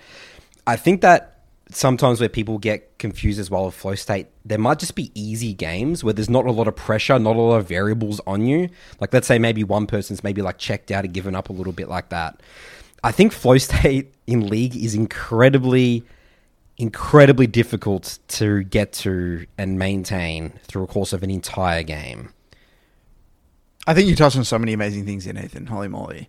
[0.67, 1.33] I think that
[1.71, 5.55] sometimes where people get confused as well with flow state, there might just be easy
[5.55, 8.69] games where there's not a lot of pressure, not a lot of variables on you.
[9.01, 11.73] Like let's say maybe one person's maybe like checked out and given up a little
[11.73, 12.41] bit like that.
[13.05, 16.05] I think flow state in league is incredibly,
[16.79, 22.33] incredibly difficult to get to and maintain through a course of an entire game.
[23.87, 25.67] I think you touched on so many amazing things here, Nathan.
[25.67, 26.29] Holy moly.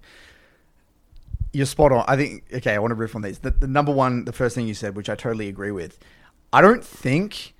[1.51, 2.03] You're spot on.
[2.07, 3.37] I think, okay, I want to riff on these.
[3.39, 5.99] The, the number one, the first thing you said, which I totally agree with.
[6.51, 7.53] I don't think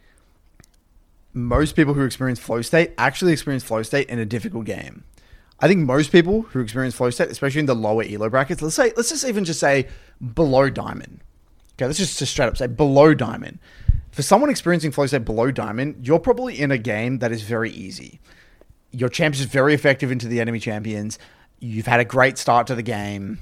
[1.31, 5.03] most people who experience flow state actually experience flow state in a difficult game.
[5.63, 8.75] I think most people who experience flow state, especially in the lower elo brackets, let's
[8.75, 9.87] say, let's just even just say
[10.33, 11.21] below diamond.
[11.75, 13.59] Okay, let's just, just straight up say below diamond.
[14.11, 17.71] For someone experiencing flow state below diamond, you're probably in a game that is very
[17.71, 18.19] easy.
[18.91, 21.17] Your champ is very effective into the enemy champions.
[21.59, 23.39] You've had a great start to the game.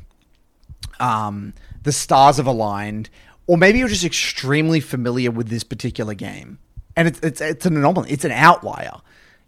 [0.99, 3.09] Um, the stars have aligned,
[3.47, 6.59] or maybe you're just extremely familiar with this particular game,
[6.95, 8.11] and it's it's, it's an anomaly.
[8.11, 9.01] It's an outlier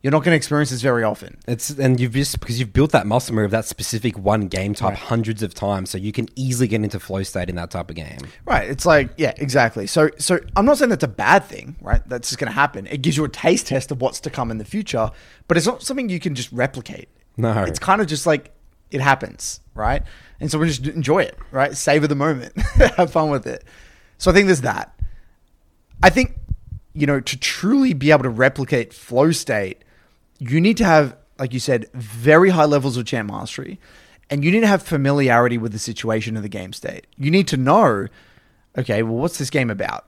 [0.03, 1.37] you're not going to experience this very often.
[1.47, 4.73] It's and you've just because you've built that muscle memory of that specific one game
[4.73, 4.97] type right.
[4.97, 7.95] hundreds of times, so you can easily get into flow state in that type of
[7.95, 8.19] game.
[8.45, 8.69] Right.
[8.69, 9.87] It's like yeah, exactly.
[9.87, 12.01] So so I'm not saying that's a bad thing, right?
[12.05, 12.85] That's just going to happen.
[12.87, 15.09] It gives you a taste test of what's to come in the future,
[15.47, 17.07] but it's not something you can just replicate.
[17.37, 17.63] No.
[17.63, 18.51] It's kind of just like
[18.91, 20.03] it happens, right?
[20.41, 21.77] And so we just enjoy it, right?
[21.77, 22.59] Savor the moment,
[22.97, 23.63] have fun with it.
[24.17, 24.99] So I think there's that.
[26.03, 26.35] I think
[26.93, 29.83] you know to truly be able to replicate flow state
[30.51, 33.79] you need to have, like you said, very high levels of champ mastery,
[34.29, 37.07] and you need to have familiarity with the situation of the game state.
[37.17, 38.07] You need to know,
[38.77, 40.05] okay, well, what's this game about?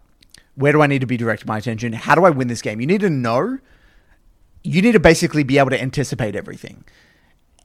[0.56, 1.94] Where do I need to be directing my attention?
[1.94, 2.80] How do I win this game?
[2.80, 3.60] You need to know.
[4.64, 6.86] You need to basically be able to anticipate everything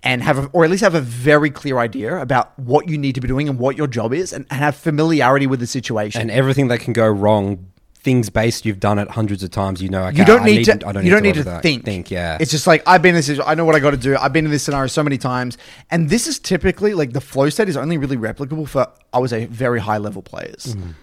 [0.03, 3.15] and have, a, or at least have a very clear idea about what you need
[3.15, 6.21] to be doing and what your job is, and, and have familiarity with the situation
[6.21, 7.71] and everything that can go wrong
[8.03, 10.73] things based you've done it hundreds of times you know okay, you don't need, to,
[10.87, 11.85] I don't you don't need to, to think.
[11.85, 12.39] Think yeah.
[12.41, 14.17] It's just like i've been in this i know what i got to do.
[14.17, 15.59] I've been in this scenario so many times.
[15.91, 19.31] And this is typically like the flow state is only really replicable for i would
[19.31, 20.75] say very high level players.
[20.75, 20.95] Mm.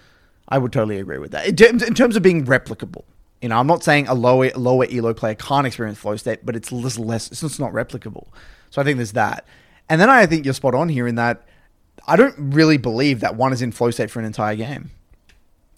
[0.49, 1.61] i would totally agree with that.
[1.61, 3.03] In, in, terms of being replicable
[3.41, 6.55] you know i'm not saying a lower lower elo player can't experience flow state but
[6.55, 8.27] it's less less it's just not replicable.
[8.71, 9.45] So i think there's that.
[9.87, 11.43] And then i think you're spot on here in that
[12.07, 14.89] i don't really believe that one is in flow state for an entire game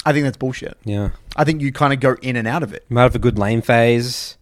[0.05, 0.77] I think that's bullshit.
[0.85, 1.09] Yeah.
[1.35, 2.85] I think you kind of go in and out of it.
[2.89, 4.37] You might have a good lane phase.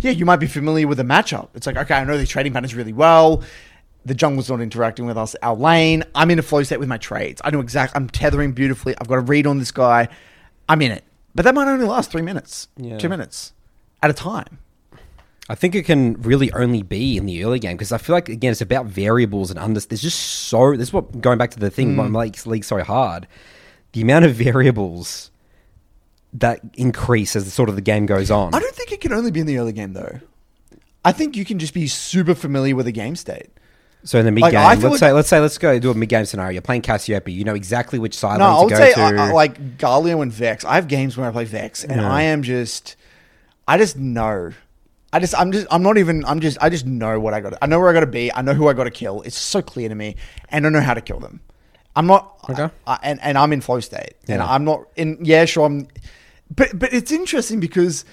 [0.00, 1.48] Yeah, you might be familiar with the matchup.
[1.54, 3.42] It's like, okay, I know these trading patterns really well.
[4.04, 5.34] The jungle's not interacting with us.
[5.42, 7.40] Our lane, I'm in a flow state with my trades.
[7.44, 7.96] I know exactly.
[7.96, 8.94] I'm tethering beautifully.
[9.00, 10.08] I've got a read on this guy.
[10.68, 11.04] I'm in it.
[11.34, 12.98] But that might only last three minutes, Yeah.
[12.98, 13.52] two minutes
[14.02, 14.58] at a time.
[15.48, 18.28] I think it can really only be in the early game because I feel like
[18.28, 19.80] again it's about variables and under.
[19.80, 20.72] There's just so.
[20.76, 21.94] This is what going back to the thing.
[21.96, 22.14] Mm.
[22.14, 23.26] League's league so hard.
[23.98, 25.32] The amount of variables
[26.32, 28.54] that increase as the sort of the game goes on.
[28.54, 30.20] I don't think it can only be in the early game though.
[31.04, 33.48] I think you can just be super familiar with the game state.
[34.04, 35.94] So in the mid game, I let's like- say let's say let's go do a
[35.94, 36.52] mid game scenario.
[36.52, 37.26] You're playing Cassiope.
[37.34, 39.18] You know exactly which side No, I would say go I, to.
[39.18, 40.64] I, like Galio and Vex.
[40.64, 42.08] I have games where I play Vex, and Yeah.
[42.08, 42.94] I am just,
[43.66, 44.52] I just know.
[45.12, 47.50] I just, I'm just, I'm not even, I'm just, I just know what I got.
[47.50, 48.32] to I know where I got to be.
[48.32, 49.22] I know who I got to kill.
[49.22, 50.14] It's so clear to me,
[50.50, 51.40] and I know how to kill them.
[51.98, 52.68] I'm not, Okay.
[52.86, 54.46] I, and and I'm in flow state, and Yeah.
[54.46, 55.18] I'm not in.
[55.22, 55.66] Yeah, sure.
[55.66, 55.88] I'm,
[56.54, 58.04] but but it's interesting because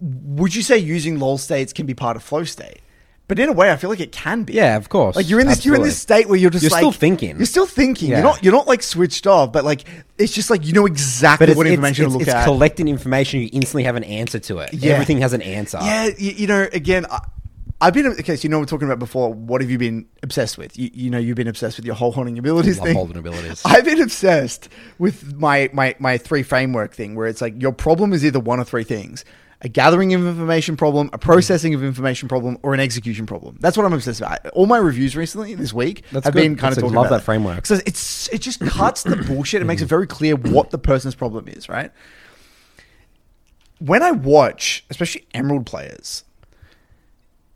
[0.00, 2.80] would you say using lol states can be part of flow state?
[3.28, 4.54] But in a way, I feel like it can be.
[4.54, 5.14] Yeah, of course.
[5.14, 7.36] Like you're in this, you're in this state where you're just You're like still thinking.
[7.36, 8.10] You're still thinking.
[8.10, 8.16] Yeah.
[8.16, 8.42] You're not.
[8.42, 9.84] You're not like switched off, but like
[10.18, 12.44] it's just like you know exactly it's, what it's, information it's, to look it's at.
[12.44, 13.40] collecting information.
[13.40, 14.74] You instantly have an answer to it.
[14.74, 14.94] Yeah.
[14.94, 15.78] Everything has an answer.
[15.82, 16.66] yeah, you, you know.
[16.72, 17.20] Again, I,
[17.82, 18.36] I've been okay.
[18.36, 19.34] So you know, we're talking about before.
[19.34, 20.78] What have you been obsessed with?
[20.78, 22.94] You, you know, you've been obsessed with your whole holding abilities Love thing.
[22.96, 23.60] holding abilities.
[23.66, 24.68] I've been obsessed
[24.98, 28.60] with my, my my three framework thing, where it's like your problem is either one
[28.60, 29.24] of three things:
[29.62, 33.56] a gathering of information problem, a processing of information problem, or an execution problem.
[33.58, 34.46] That's what I'm obsessed about.
[34.50, 36.40] All my reviews recently this week That's have good.
[36.40, 37.66] been kind That's of a- talking love about that framework.
[37.66, 39.60] So it's it just cuts the bullshit.
[39.60, 41.90] It makes it very clear what the person's problem is, right?
[43.80, 46.22] When I watch, especially Emerald players,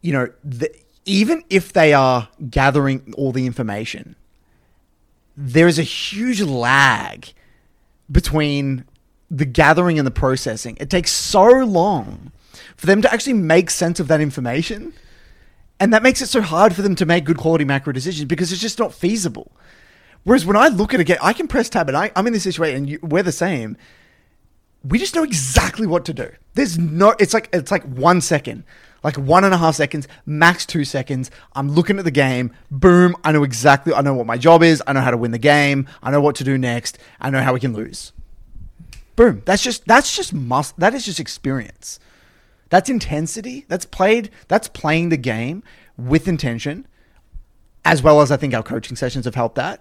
[0.07, 0.73] you know, the,
[1.05, 4.15] even if they are gathering all the information,
[5.37, 7.33] there is a huge lag
[8.11, 8.85] between
[9.29, 10.77] the gathering and the processing.
[10.79, 12.31] It takes so long
[12.77, 14.93] for them to actually make sense of that information.
[15.81, 18.53] And that makes it so hard for them to make good quality macro decisions because
[18.53, 19.51] it's just not feasible.
[20.23, 22.33] Whereas when I look at a game, I can press tab and I, I'm in
[22.33, 23.77] this situation and you, we're the same.
[24.85, 26.31] We just know exactly what to do.
[26.55, 28.63] There's no, it's like, it's like one second,
[29.07, 31.31] like one and a half seconds, max two seconds.
[31.55, 32.53] I'm looking at the game.
[32.73, 33.15] Boom.
[33.23, 34.83] I know exactly, I know what my job is.
[34.85, 35.87] I know how to win the game.
[36.03, 36.99] I know what to do next.
[37.21, 38.13] I know how we can lose.
[39.15, 39.43] Boom.
[39.45, 42.01] That's just, that's just must, that is just experience.
[42.69, 43.65] That's intensity.
[43.69, 44.31] That's played.
[44.49, 45.63] That's playing the game
[45.97, 46.87] with intention,
[47.85, 49.81] as well as I think our coaching sessions have helped that.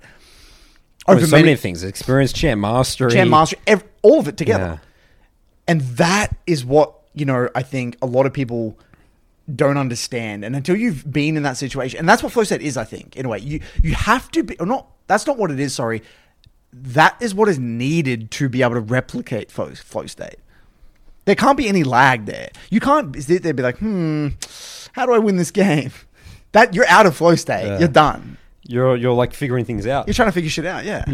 [1.07, 4.79] Oh, Over so many, things: experience, champ mastery, champ mastery, ev- all of it together.
[4.79, 4.89] Yeah.
[5.67, 7.49] And that is what you know.
[7.55, 8.77] I think a lot of people
[9.53, 12.77] don't understand, and until you've been in that situation, and that's what flow state is.
[12.77, 14.87] I think in a way, you you have to be or not.
[15.07, 15.73] That's not what it is.
[15.73, 16.01] Sorry,
[16.73, 20.37] that is what is needed to be able to replicate flow, flow state.
[21.25, 22.49] There can't be any lag there.
[22.69, 24.29] You can't sit there and be like, hmm,
[24.93, 25.91] how do I win this game?
[26.51, 27.65] That you're out of flow state.
[27.65, 27.79] Yeah.
[27.79, 28.37] You're done.
[28.63, 30.07] You're you're like figuring things out.
[30.07, 30.85] You're trying to figure shit out.
[30.85, 31.05] Yeah.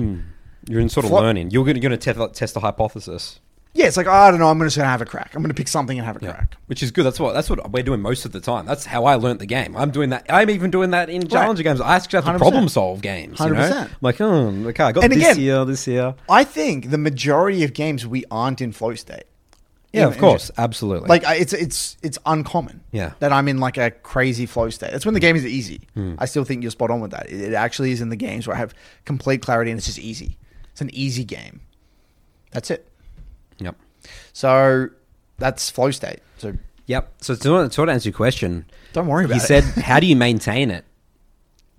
[0.68, 1.52] You're in sort of Flo- learning.
[1.52, 3.40] You're going to, going to test, test the hypothesis.
[3.74, 3.88] Yeah.
[3.88, 4.48] It's like oh, I don't know.
[4.50, 5.34] I'm just gonna have a crack.
[5.36, 6.56] I'm gonna pick something and have a crack.
[6.68, 7.04] Which is good.
[7.06, 8.66] That's what that's what we're doing most of the time.
[8.66, 9.76] That's how I learnt the game.
[9.78, 10.26] I'm doing that.
[10.30, 11.82] I'm even doing that in challenger games.
[11.82, 12.38] I actually have to 100%.
[12.38, 13.40] problem solve games.
[13.40, 13.62] You know?
[13.62, 13.90] 100%.
[14.02, 16.16] Like, oh, okay, I got And this again- here, this here.
[16.30, 19.24] I think the majority of games we aren't in flow state.
[19.94, 21.10] Yeah, of course, absolutely.
[21.10, 22.82] Like it's it's it's uncommon.
[22.94, 23.12] Yeah.
[23.20, 24.92] That I'm in like a crazy flow state.
[24.92, 25.82] That's when the game is easy.
[25.96, 26.16] Hmm.
[26.18, 27.30] I still think you're spot on with that.
[27.30, 30.00] It, it actually is in the games where I have complete clarity and it's just
[30.00, 30.38] easy.
[30.72, 31.60] It's an easy game.
[32.52, 32.88] That's it.
[34.04, 34.90] Yep, So
[35.38, 36.20] that's flow state.
[36.38, 36.54] So
[36.86, 37.14] yep.
[37.22, 39.46] So to, to answer your question, don't worry about you it.
[39.46, 40.86] said, how do you maintain it?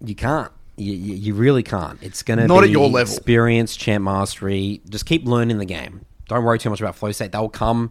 [0.05, 0.51] You can't.
[0.77, 2.03] You, you, you really can't.
[2.03, 3.15] It's going to Not be at your level.
[3.15, 4.81] Experience, champ mastery.
[4.89, 6.05] Just keep learning the game.
[6.29, 7.33] Don't worry too much about flow state.
[7.33, 7.91] They'll come.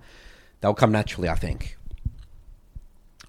[0.61, 1.29] They'll come naturally.
[1.29, 1.77] I think.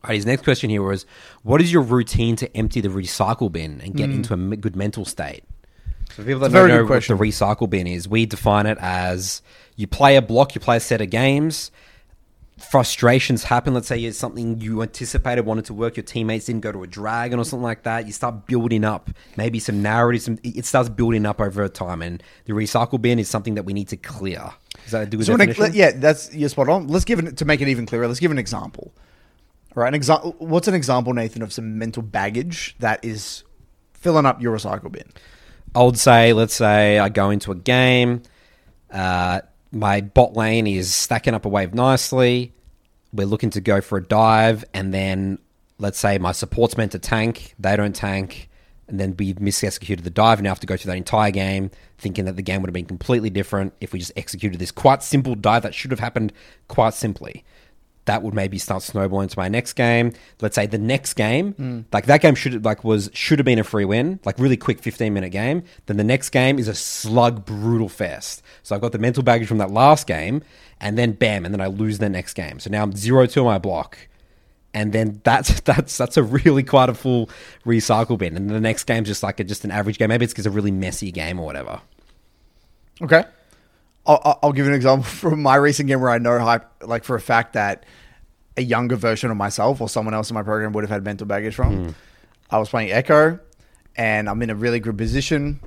[0.03, 1.07] All right, his next question here was,
[1.43, 4.17] "What is your routine to empty the recycle bin and get hmm.
[4.17, 5.45] into a good mental state?"
[6.15, 9.43] For people that very don't know what the recycle bin is, we define it as
[9.77, 11.71] you play a block, you play a set of games.
[12.59, 13.75] Frustrations happen.
[13.75, 15.97] Let's say it's something you anticipated wanted to work.
[15.97, 18.07] Your teammates didn't go to a dragon or something like that.
[18.07, 20.23] You start building up maybe some narrative.
[20.23, 23.73] Some it starts building up over time, and the recycle bin is something that we
[23.73, 24.53] need to clear.
[24.85, 25.73] Is that a good So definition?
[25.75, 26.89] yeah, that's you're spot on.
[26.89, 28.07] Let's give it to make it even clearer.
[28.07, 28.93] Let's give an example.
[29.75, 30.37] All right, an example.
[30.39, 33.43] What's an example, Nathan, of some mental baggage that is
[33.95, 35.11] filling up your recycle bin?
[35.75, 38.23] I would say, let's say I go into a game,
[38.91, 42.53] uh, my bot lane is stacking up a wave nicely.
[43.13, 45.39] We're looking to go for a dive, and then
[45.79, 48.51] let's say my support's meant to tank, they don't tank.
[48.89, 51.71] and then we misexecuted the dive and now have to go through that entire game
[51.99, 55.03] thinking that the game would have been completely different if we just executed this quite
[55.03, 56.33] simple dive that should have happened
[56.69, 57.45] quite simply.
[58.07, 60.13] That would maybe start snowballing to my next game.
[60.41, 61.55] Let's say the next game,
[61.93, 64.81] like that game should like was should have been a free win, like really quick
[64.81, 65.63] fifteen minute game.
[65.87, 68.43] Then the next game is a slug brutal fest.
[68.63, 70.43] So I've got the mental baggage from that last game,
[70.81, 72.59] and then bam, and then I lose the next game.
[72.59, 73.99] So now I'm zero to my block
[74.75, 77.31] and then that's that's that's a really quite a full
[77.65, 78.37] recycle bin.
[78.37, 80.09] And the next game's just like a, just an average game.
[80.09, 81.81] Maybe it's because a really messy game or whatever.
[83.01, 83.25] Okay.
[84.07, 87.05] I'll, I'll- give you an example from my recent game where I know, hype, like
[87.05, 87.85] for a fact, that
[88.57, 91.27] a younger version of myself or someone else in my program would have had mental
[91.27, 91.85] baggage from.
[91.87, 91.91] Hmm.
[92.51, 93.41] I was playing Ekko,
[93.97, 95.61] and I'm in a really good position.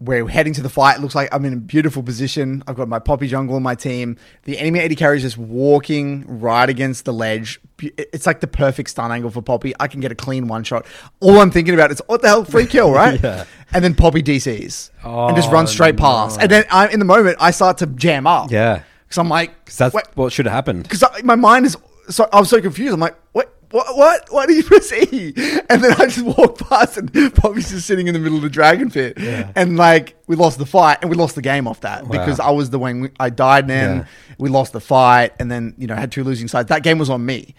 [0.00, 0.98] We're heading to the fight.
[0.98, 2.62] It looks like I'm in a beautiful position.
[2.66, 4.16] I've got my Poppy Jungle on my team.
[4.42, 7.60] The enemy AD carry is just walking right against the ledge.
[7.80, 9.72] It's like the perfect stun angle for Poppy.
[9.78, 10.84] I can get a clean one shot.
[11.20, 13.22] All I'm thinking about is, what the hell, free kill, right?
[13.22, 13.44] Yeah.
[13.72, 16.40] And then Poppy DCs and just Oh, runs straight past.
[16.40, 18.50] And then I, in the moment, I start to jam up.
[18.50, 20.82] Yeah, Because I'm like, because that's what should have happened.
[20.82, 21.76] because my mind is
[22.10, 22.92] so I was so confused.
[22.92, 24.26] I'm like, what, what, what?
[24.30, 25.32] Why did you press E?
[25.68, 28.48] And then I just walk past, and Poppy's just sitting in the middle of the
[28.48, 32.08] dragon pit, and like we lost the fight, and we lost the game off that
[32.08, 33.66] because I was the one I died.
[33.68, 34.04] Then Yeah.
[34.38, 36.68] we lost the fight, and then you know had two losing sides.
[36.68, 37.54] That game was on me,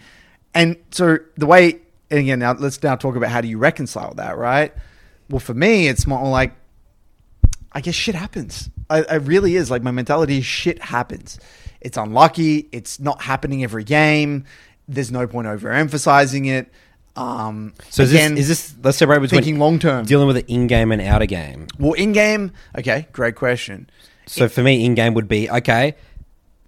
[0.54, 4.14] and so the way and again now let's now talk about how do you reconcile
[4.14, 4.72] that, right?
[5.28, 6.54] Well, for me, it's more like
[7.72, 8.70] I guess shit happens.
[8.88, 10.38] I, I really is like my mentality.
[10.38, 11.38] is Shit happens.
[11.80, 12.68] It's unlucky.
[12.72, 14.44] It's not happening every game.
[14.88, 16.72] There's no point overemphasizing it.
[17.16, 20.04] Um, So is again, this, is this let's separate between thinking long term.
[20.04, 21.66] dealing with the in game and outer game.
[21.78, 23.88] Well, in game, okay, great question.
[24.26, 25.94] So for me, in game would be okay.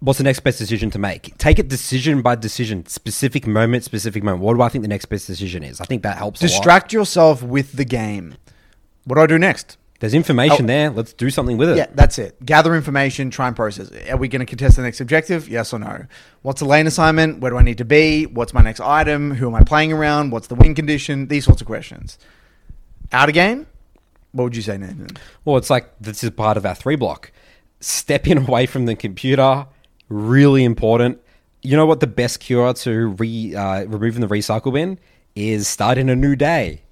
[0.00, 1.36] What's the next best decision to make?
[1.38, 4.42] Take it decision by decision, specific moment, specific moment.
[4.42, 5.80] What do I think the next best decision is?
[5.80, 6.38] I think that helps.
[6.38, 8.36] Distract yourself with the game.
[9.04, 9.76] What do I do next?
[10.00, 10.68] There's information Oh.
[10.68, 10.90] there.
[10.90, 11.76] Let's do something with it.
[11.76, 12.44] Yeah, that's it.
[12.46, 14.08] Gather information, try and process it.
[14.10, 15.48] Are we going to contest the next objective?
[15.48, 16.04] Yes or no?
[16.42, 17.40] What's the lane assignment?
[17.40, 18.24] Where do I need to be?
[18.26, 19.32] What's my next item?
[19.32, 20.30] Who am I playing around?
[20.30, 21.26] What's the win condition?
[21.26, 22.16] These sorts of questions.
[23.12, 23.66] Out of game?
[24.32, 25.08] What would you say, Nathan?
[25.44, 27.32] Well, it's like this is part of our three block.
[27.80, 29.66] Stepping away from the computer,
[30.08, 31.18] really important.
[31.62, 35.00] You know what the best cure to re uh, removing the recycle bin
[35.34, 36.82] is starting a new day.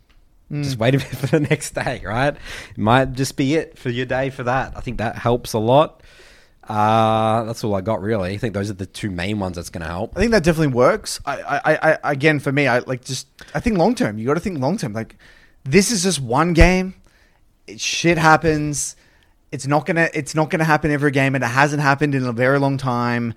[0.51, 2.35] Just wait a bit for the next day, right?
[2.35, 4.75] It might just be it for your day for that.
[4.77, 6.05] I think that helps a lot.
[6.69, 8.35] Uh, that's all I got really.
[8.35, 10.17] I think those are the two main ones that's going to help.
[10.17, 11.21] I think that definitely works.
[11.25, 14.35] I, I, I, again, for me, I like just, I think long term, you got
[14.35, 14.93] to think long term.
[14.93, 15.17] Like,
[15.65, 16.95] this is just one game.
[17.67, 18.95] It, shit happens.
[19.53, 22.33] It's not gonna, it's not gonna happen every game, and it hasn't happened in a
[22.33, 23.35] very long time.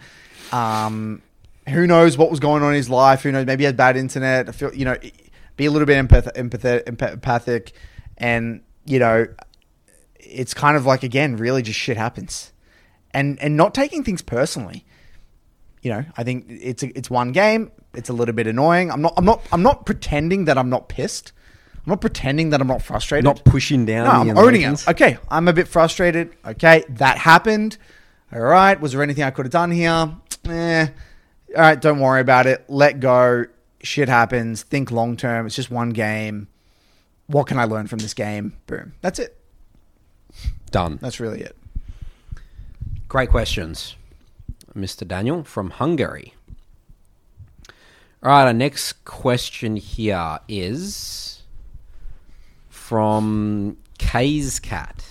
[0.51, 1.22] Um,
[1.68, 3.22] who knows what was going on in his life?
[3.22, 3.45] Who knows?
[3.45, 4.49] Maybe he had bad internet.
[4.49, 4.97] I feel, you know,
[5.60, 7.74] be a little bit empath- empath- empathic,
[8.18, 9.28] and you know,
[10.20, 12.51] it's kind of like again, really just shit happens,
[13.12, 14.86] and and not taking things personally
[15.82, 17.72] you know, I think it's a, it's one game.
[17.93, 18.91] It's a little bit annoying.
[18.91, 21.32] I'm not I'm not I'm not pretending that I'm not pissed.
[21.78, 23.24] I'm not pretending that I'm not frustrated.
[23.26, 24.05] Not pushing down.
[24.05, 24.88] no, the I'm owning emotions.
[24.88, 24.91] it.
[24.91, 26.36] Okay, I'm a bit frustrated.
[26.45, 27.78] Okay, that happened.
[28.32, 30.16] All right, was there anything I could have done here?
[30.47, 30.88] Eh.
[31.55, 32.66] All right, don't worry about it.
[32.68, 33.45] Let go.
[33.82, 34.64] Shit happens.
[34.64, 35.46] Think long term.
[35.46, 36.48] It's just one game.
[37.28, 38.54] What can I learn from this game?
[38.68, 38.94] Boom.
[39.02, 39.40] That's it.
[40.72, 41.00] Done.
[41.02, 41.56] That's really it.
[43.08, 43.96] Great questions,
[44.76, 45.08] Mr.
[45.08, 46.36] Daniel from Hungary.
[48.22, 51.42] All right, our next question here is
[52.70, 55.06] from Kay's Cat.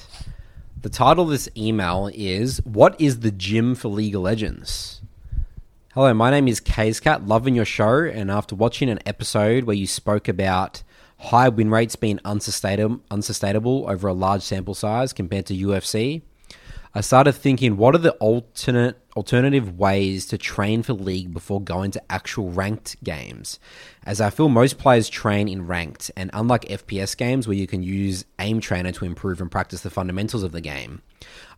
[0.81, 4.98] The title of this email is What is the gym for League of Legends?
[5.99, 9.75] Hello, my name is Kay's Cat, loving your show, and after watching an episode where
[9.75, 10.85] you spoke about
[11.19, 16.23] high win rates being unsustainable, unsustainable over a large sample size compared to UFC,
[16.95, 21.91] I started thinking, what are the alternate alternative ways to train for league before going
[21.91, 23.59] to actual ranked games?
[24.05, 27.83] As I feel most players train in ranked, and unlike FPS games where you can
[27.83, 31.03] use aim trainer to improve and practice the fundamentals of the game,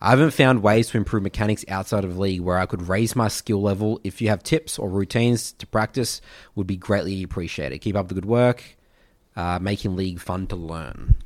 [0.00, 3.28] I haven't found ways to improve mechanics outside of league where I could raise my
[3.28, 4.00] skill level.
[4.02, 6.22] If you have tips or routines to practice,
[6.54, 7.78] would be greatly appreciated.
[7.80, 8.64] Keep up the good work,
[9.36, 11.16] uh, making league fun to learn.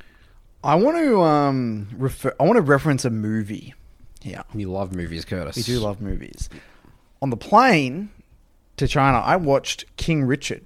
[0.65, 2.35] I want to um refer.
[2.41, 3.75] I want to reference a movie
[4.25, 4.43] here.
[4.55, 5.57] You love movies, Curtis.
[5.57, 6.49] We do love movies.
[7.23, 8.11] On the plane
[8.77, 10.65] to China, I watched King Richard.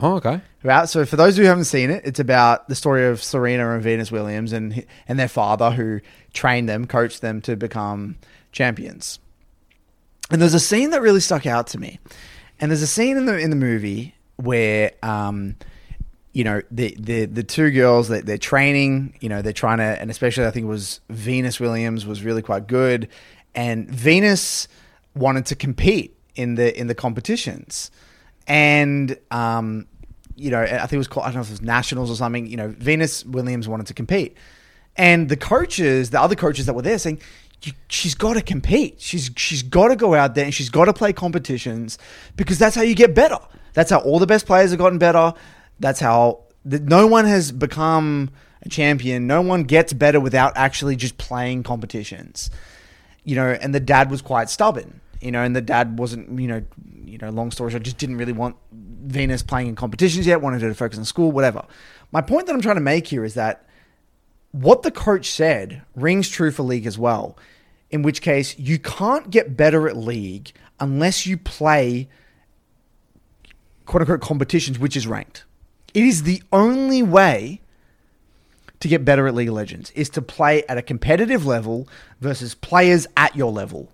[0.00, 0.40] Oh, okay.
[0.62, 3.82] About so for those who haven't seen it, it's about the story of Serena and
[3.82, 6.00] Venus Williams and and their father who
[6.32, 8.16] trained them, coached them to become
[8.52, 9.18] champions.
[10.30, 12.00] And there's a scene that really stuck out to me.
[12.60, 15.56] And there's a scene in the in the movie where um,
[16.34, 19.84] you know, the the the two girls that they're training, you know, they're trying to,
[19.84, 23.08] and especially I think it was Venus Williams was really quite good,
[23.54, 24.66] and Venus
[25.14, 27.92] wanted to compete in the in the competitions,
[28.48, 29.86] and um,
[30.34, 32.16] you know, I think it was called I don't know if it was nationals or
[32.16, 32.46] something.
[32.48, 34.36] You know, Venus Williams wanted to compete,
[34.96, 37.20] and the coaches, the other coaches that were there, saying.
[37.88, 39.00] She's got to compete.
[39.00, 41.96] She's she's got to go out there and she's got to play competitions
[42.36, 43.38] because that's how you get better.
[43.72, 45.32] That's how all the best players have gotten better.
[45.80, 48.30] That's how the, no one has become
[48.62, 49.26] a champion.
[49.26, 52.50] No one gets better without actually just playing competitions.
[53.24, 55.00] You know, and the dad was quite stubborn.
[55.20, 56.38] You know, and the dad wasn't.
[56.38, 56.62] You know,
[57.04, 57.30] you know.
[57.30, 60.40] Long story short, just didn't really want Venus playing in competitions yet.
[60.40, 61.64] Wanted her to focus on school, whatever.
[62.12, 63.66] My point that I'm trying to make here is that
[64.52, 67.36] what the coach said rings true for league as well.
[67.90, 72.08] In which case, you can't get better at league unless you play
[73.86, 75.44] quote unquote competitions, which is ranked.
[75.94, 77.60] It is the only way
[78.80, 81.88] to get better at League of Legends is to play at a competitive level
[82.20, 83.90] versus players at your level,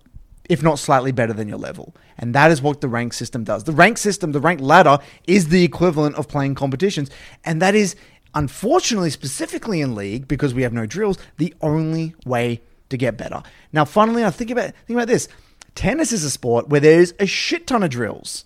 [0.49, 1.95] if not slightly better than your level.
[2.17, 3.63] And that is what the rank system does.
[3.63, 7.09] The rank system, the rank ladder, is the equivalent of playing competitions.
[7.45, 7.95] And that is,
[8.35, 13.41] unfortunately, specifically in League, because we have no drills, the only way to get better.
[13.71, 15.27] Now, finally, I think about think about this.
[15.73, 18.43] Tennis is a sport where there's a shit ton of drills.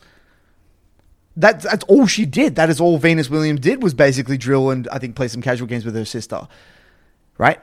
[1.38, 2.56] That, that's all she did.
[2.56, 5.68] That is all Venus Williams did was basically drill and I think play some casual
[5.68, 6.48] games with her sister.
[7.38, 7.60] Right?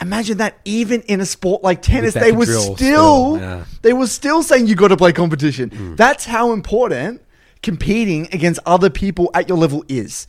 [0.00, 3.64] Imagine that even in a sport like tennis, they were still, still yeah.
[3.82, 5.70] they were still saying you got to play competition.
[5.70, 5.96] Mm.
[5.96, 7.22] That's how important
[7.62, 10.26] competing against other people at your level is.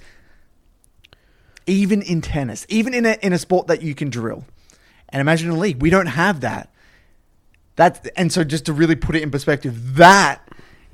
[1.66, 4.46] Even in tennis, even in a in a sport that you can drill.
[5.10, 6.70] And imagine in a league, we don't have that.
[7.78, 10.43] That and so just to really put it in perspective, that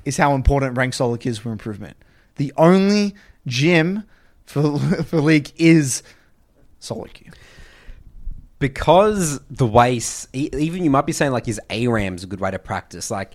[0.04, 1.96] is how important rank solo is for improvement.
[2.36, 3.14] The only
[3.46, 4.04] gym
[4.46, 6.02] for for league is
[7.12, 7.32] queue.
[8.58, 10.00] Because the way,
[10.34, 13.10] even you might be saying like, is a ARAM's a good way to practice?
[13.10, 13.32] Like,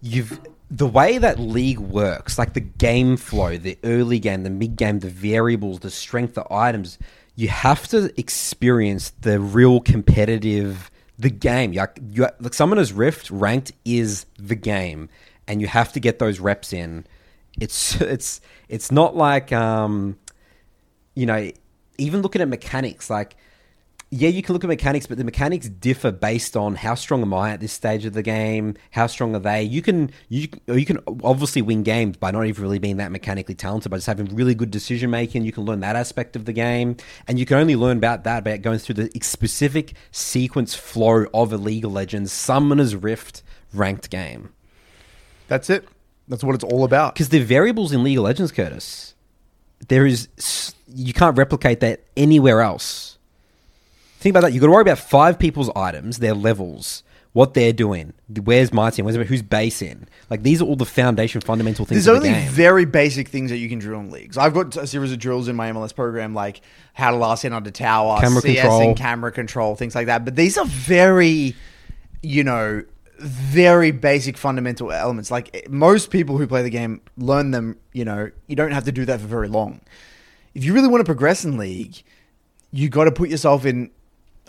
[0.00, 0.40] you've
[0.70, 5.00] the way that league works, like the game flow, the early game, the mid game,
[5.00, 6.98] the variables, the strength, the items.
[7.34, 11.72] You have to experience the real competitive the game.
[11.72, 15.08] Like, you, like Summoner's Rift ranked is the game
[15.50, 17.04] and you have to get those reps in.
[17.60, 20.16] It's it's it's not like um,
[21.14, 21.50] you know,
[21.98, 23.36] even looking at mechanics, like
[24.12, 27.32] yeah, you can look at mechanics, but the mechanics differ based on how strong am
[27.32, 29.62] I at this stage of the game, how strong are they.
[29.62, 33.56] You can you you can obviously win games by not even really being that mechanically
[33.56, 35.44] talented, but just having really good decision making.
[35.44, 36.96] You can learn that aspect of the game,
[37.26, 41.52] and you can only learn about that by going through the specific sequence flow of
[41.52, 43.42] a League of Legends Summoner's Rift
[43.72, 44.50] ranked game.
[45.50, 45.86] That's it.
[46.28, 47.14] That's what it's all about.
[47.14, 49.14] Because the variables in League of Legends, Curtis,
[49.88, 50.28] there is
[50.86, 53.18] you can't replicate that anywhere else.
[54.20, 54.52] Think about that.
[54.52, 58.12] You've got to worry about five people's items, their levels, what they're doing.
[58.44, 59.06] Where's my team?
[59.06, 60.06] Where's who's base in?
[60.30, 62.04] Like these are all the foundation, fundamental things.
[62.04, 64.38] There's only the very basic things that you can drill in leagues.
[64.38, 66.60] I've got a series of drills in my MLS program, like
[66.92, 68.82] how to last in under tower, camera CS control.
[68.82, 70.24] and camera control, things like that.
[70.24, 71.56] But these are very,
[72.22, 72.84] you know,
[73.20, 75.30] very basic fundamental elements.
[75.30, 78.84] Like eh, most people who play the game learn them, you know, you don't have
[78.84, 79.80] to do that for very long.
[80.54, 82.02] If you really want to progress in League,
[82.72, 83.90] you got to put yourself in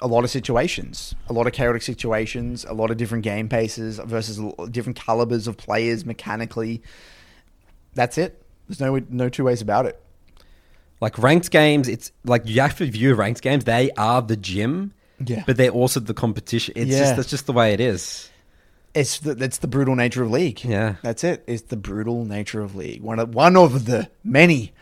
[0.01, 3.99] a lot of situations, a lot of chaotic situations, a lot of different game paces
[3.99, 4.39] versus
[4.71, 6.81] different calibers of players mechanically.
[7.93, 8.41] That's it.
[8.67, 10.01] There's no no two ways about it.
[11.01, 13.65] Like ranked games, it's like you have to view ranked games.
[13.65, 14.93] They are the gym,
[15.23, 16.73] yeah, but they're also the competition.
[16.77, 16.99] It's yeah.
[16.99, 18.30] just that's just the way it is.
[18.93, 20.63] It's the, that's the brutal nature of league.
[20.63, 21.43] Yeah, that's it.
[21.47, 23.01] It's the brutal nature of league.
[23.01, 24.73] One of one of the many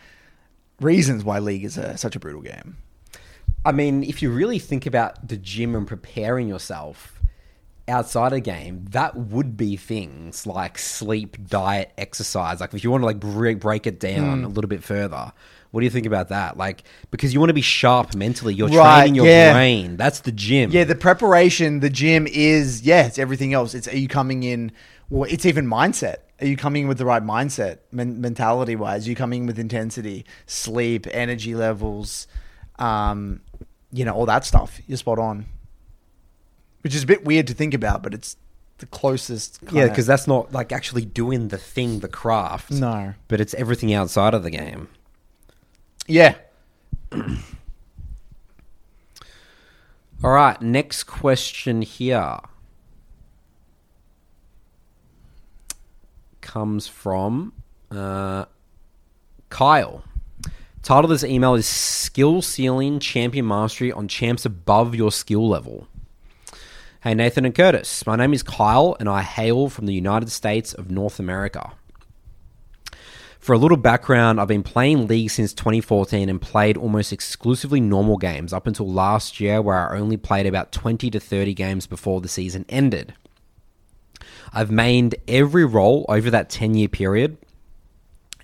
[0.80, 2.76] reasons why league is a, such a brutal game.
[3.64, 7.20] I mean, if you really think about the gym and preparing yourself
[7.86, 12.60] outside a game, that would be things like sleep, diet, exercise.
[12.60, 14.44] Like if you want to like break, break it down mm.
[14.46, 15.32] a little bit further,
[15.70, 16.56] what do you think about that?
[16.56, 19.52] Like, because you want to be sharp mentally, you're right, training your yeah.
[19.52, 19.96] brain.
[19.96, 20.70] That's the gym.
[20.70, 23.74] Yeah, the preparation, the gym is, yeah, it's everything else.
[23.74, 24.72] It's, are you coming in,
[25.10, 26.16] well, it's even mindset.
[26.40, 29.06] Are you coming in with the right mindset, men- mentality wise?
[29.06, 32.26] Are you coming in with intensity, sleep, energy levels,
[32.78, 33.40] um,
[33.92, 34.80] you know, all that stuff?
[34.86, 35.46] You're spot on.
[36.82, 38.36] Which is a bit weird to think about, but it's
[38.78, 39.60] the closest.
[39.70, 42.70] yeah, because that's not like actually doing the thing, the craft.
[42.70, 43.14] No.
[43.28, 44.88] But it's everything outside of the game.
[46.06, 46.34] Yeah.
[50.22, 52.40] All right, next question here
[56.40, 57.52] comes from
[57.90, 58.44] uh,
[59.48, 60.04] Kyle.
[60.82, 65.86] Title of this email is Skill Ceiling Champion Mastery on Champs Above Your Skill Level.
[67.02, 68.04] Hey, Nathan and Curtis.
[68.06, 71.72] My name is Kyle, and I hail from the United States of North America.
[73.40, 78.18] For a little background, I've been playing League since 2014 and played almost exclusively normal
[78.18, 82.20] games up until last year, where I only played about 20 to 30 games before
[82.20, 83.14] the season ended.
[84.52, 87.38] I've mained every role over that 10 year period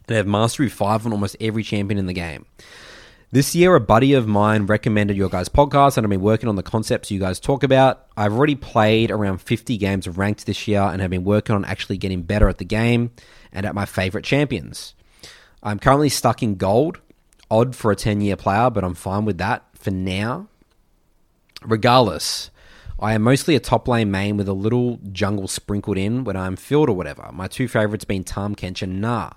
[0.08, 2.46] and have mastery 5 on almost every champion in the game.
[3.32, 6.56] This year, a buddy of mine recommended your guys' podcast, and I've been working on
[6.56, 8.06] the concepts you guys talk about.
[8.16, 11.66] I've already played around 50 games of ranked this year and have been working on
[11.66, 13.10] actually getting better at the game
[13.56, 14.94] and at my favorite champions.
[15.62, 17.00] I'm currently stuck in gold,
[17.50, 20.46] odd for a 10 year player, but I'm fine with that for now.
[21.62, 22.50] Regardless,
[23.00, 26.54] I am mostly a top lane main with a little jungle sprinkled in when I'm
[26.54, 27.30] filled or whatever.
[27.32, 29.30] My two favorites being Tahm Kench and Nah.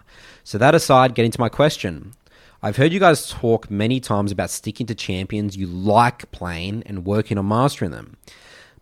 [0.44, 2.14] So that aside, getting to my question.
[2.62, 7.06] I've heard you guys talk many times about sticking to champions you like playing and
[7.06, 8.18] working on mastering them.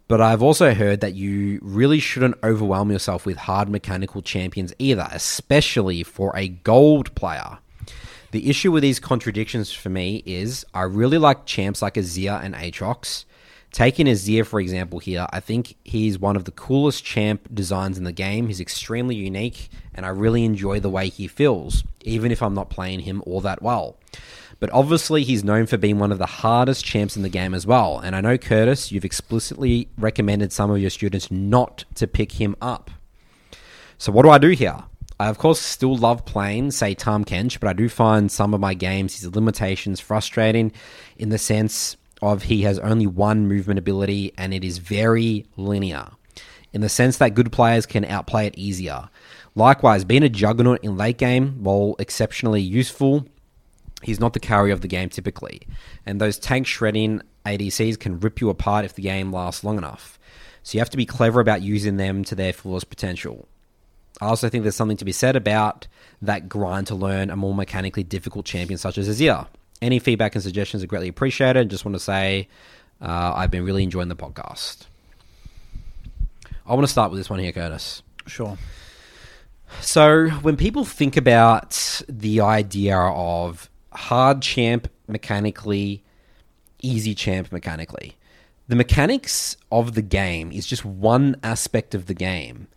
[0.07, 5.07] But I've also heard that you really shouldn't overwhelm yourself with hard mechanical champions either,
[5.11, 7.57] especially for a gold player.
[8.31, 12.55] The issue with these contradictions for me is I really like champs like Azir and
[12.55, 13.25] Aatrox.
[13.71, 18.05] Taking Azir, for example, here, I think he's one of the coolest champ designs in
[18.05, 18.47] the game.
[18.47, 22.69] He's extremely unique, and I really enjoy the way he feels, even if I'm not
[22.69, 23.96] playing him all that well.
[24.59, 27.67] But obviously, he's known for being one of the hardest champs in the game as
[27.67, 27.99] well.
[27.99, 32.55] And I know, Curtis, you've explicitly recommended some of your students not to pick him
[32.61, 32.89] up.
[33.99, 34.83] So, what do I do here?
[35.19, 38.59] I, of course, still love playing, say, Tahm Kench, but I do find some of
[38.59, 40.71] my games, his limitations, frustrating
[41.17, 46.09] in the sense of he has only one movement ability and it is very linear,
[46.71, 49.09] in the sense that good players can outplay it easier.
[49.55, 53.25] Likewise, being a juggernaut in late game, while exceptionally useful,
[54.03, 55.61] he's not the carry of the game typically.
[56.05, 60.19] And those tank shredding ADCs can rip you apart if the game lasts long enough.
[60.63, 63.47] So you have to be clever about using them to their fullest potential.
[64.19, 65.87] I also think there's something to be said about
[66.21, 69.47] that grind to learn a more mechanically difficult champion such as Azir.
[69.81, 71.69] Any feedback and suggestions are greatly appreciated.
[71.69, 72.47] Just want to say
[72.99, 74.87] uh, I've been really enjoying the podcast.
[76.65, 78.01] I want to start with this one here, Curtis.
[78.25, 78.57] Sure.
[79.81, 86.03] So, when people think about the idea of hard champ mechanically,
[86.81, 88.15] easy champ mechanically,
[88.67, 92.67] the mechanics of the game is just one aspect of the game.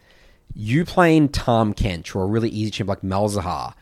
[0.55, 3.75] You playing Tahm Kench or a really easy champ like Malzahar,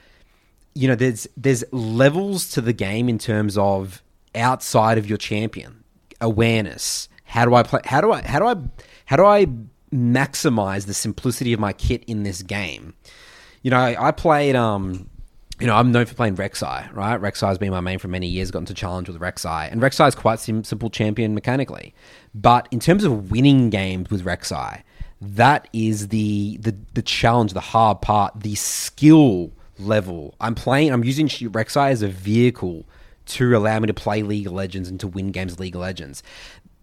[0.74, 4.02] you know, there's there's levels to the game in terms of
[4.34, 5.82] outside of your champion
[6.20, 7.08] awareness.
[7.24, 7.80] How do I play?
[7.84, 8.22] How do I?
[8.22, 8.56] How do I?
[9.06, 9.46] How do I
[9.92, 12.94] maximize the simplicity of my kit in this game?
[13.62, 14.56] You know, I, I played.
[14.56, 15.08] Um,
[15.60, 17.20] you know, I'm known for playing Rek'Sai, right?
[17.20, 18.50] Rek'Sai has been my main for many years.
[18.50, 21.94] Got into challenge with Rek'Sai, and Rek'Sai is quite sim- simple champion mechanically,
[22.34, 24.82] but in terms of winning games with Rek'Sai,
[25.20, 30.34] that is the the the challenge, the hard part, the skill level.
[30.40, 30.92] I'm playing.
[30.92, 32.84] I'm using Rek'Sai as a vehicle
[33.26, 36.22] to allow me to play League of Legends and to win games League of Legends.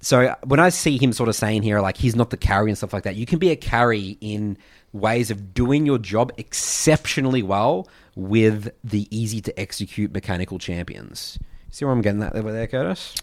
[0.02, 2.70] So uh, when I see him sort of saying here, like he's not the carry
[2.70, 4.58] and stuff like that, you can be a carry in
[4.96, 11.38] ways of doing your job exceptionally well with the easy to execute mechanical champions.
[11.70, 13.14] See where I'm getting that over there, Curtis?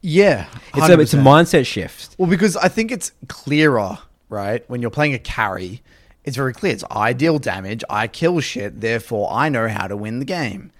[0.00, 2.14] Yeah, It's a, it's a mindset shift.
[2.18, 3.98] Well, because I think it's clearer,
[4.28, 4.68] right?
[4.68, 5.82] When you're playing a carry,
[6.24, 6.72] it's very clear.
[6.72, 10.72] It's I deal damage, I kill shit, therefore I know how to win the game.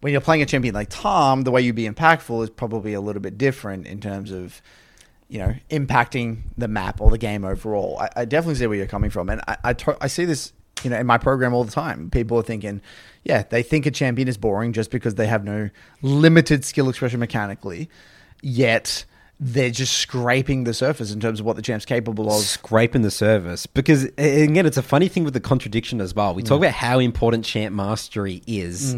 [0.00, 3.00] When you're playing a champion like Tahm, the way you be impactful is probably a
[3.00, 4.62] little bit different in terms of,
[5.28, 7.98] you know, impacting the map or the game overall.
[8.00, 10.52] I, I definitely see where you're coming from, and I I, to- I see this,
[10.82, 12.08] you know, in my program all the time.
[12.10, 12.80] People are thinking,
[13.24, 15.68] yeah, they think a champion is boring just because they have no
[16.02, 17.90] limited skill expression mechanically,
[18.42, 19.04] yet
[19.40, 22.40] they're just scraping the surface in terms of what the champ's capable of.
[22.42, 23.66] scraping the surface.
[23.66, 26.46] because again it's a funny thing with the contradiction as well we Mm.
[26.46, 28.96] talk about how important champ mastery is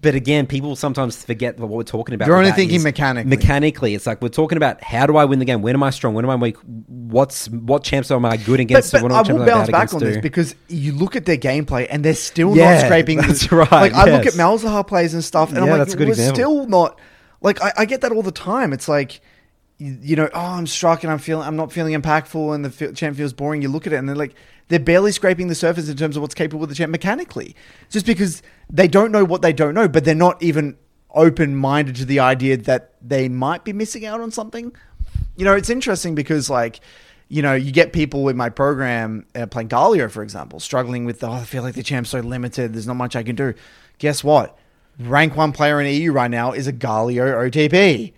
[0.00, 3.28] but again people sometimes forget what we're talking about You're only thinking mechanically.
[3.28, 5.90] mechanically it's like we're talking about how do i win the game when am i
[5.90, 9.20] strong when am i weak what's what champs am i good against But, but I
[9.32, 10.22] will bounce back on this too?
[10.22, 13.18] because you look at their gameplay and they're still Yeah, not scraping.
[13.18, 15.94] the- that's right, Like I look at Malzahar plays and stuff, and I'm like, that's
[15.94, 16.34] a good we're example.
[16.36, 16.98] still not.
[17.42, 18.72] Like I, I get that all the time.
[18.72, 19.20] It's like.
[19.84, 22.92] You, know, oh, I'm struck and I'm feeling, I'm not feeling impactful, and the fe-
[22.92, 23.62] champ feels boring.
[23.62, 24.34] You look at it, and they're like,
[24.68, 27.56] they're barely scraping the surface in terms of what's capable of the champ mechanically,
[27.90, 30.76] just because they don't know what they don't know, but they're not even
[31.10, 34.74] open minded to the idea that they might be missing out on something.
[35.36, 36.80] You know, it's interesting because like,
[37.28, 41.24] you know, you get people in my program uh, playing Galio, for example, struggling with,
[41.24, 42.72] oh, I feel like the champ's so limited.
[42.72, 43.54] There's not much I can do.
[43.98, 44.58] Guess what?
[44.98, 48.12] rank one player in EU right now is a Galio OTP.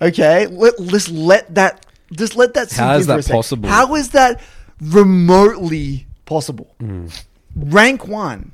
[0.00, 3.68] Okay, let, let's let that just let that sink in is that possible?
[3.68, 4.40] How is that
[4.80, 6.74] remotely possible?
[6.80, 7.08] Hmm.
[7.56, 8.52] Rank one,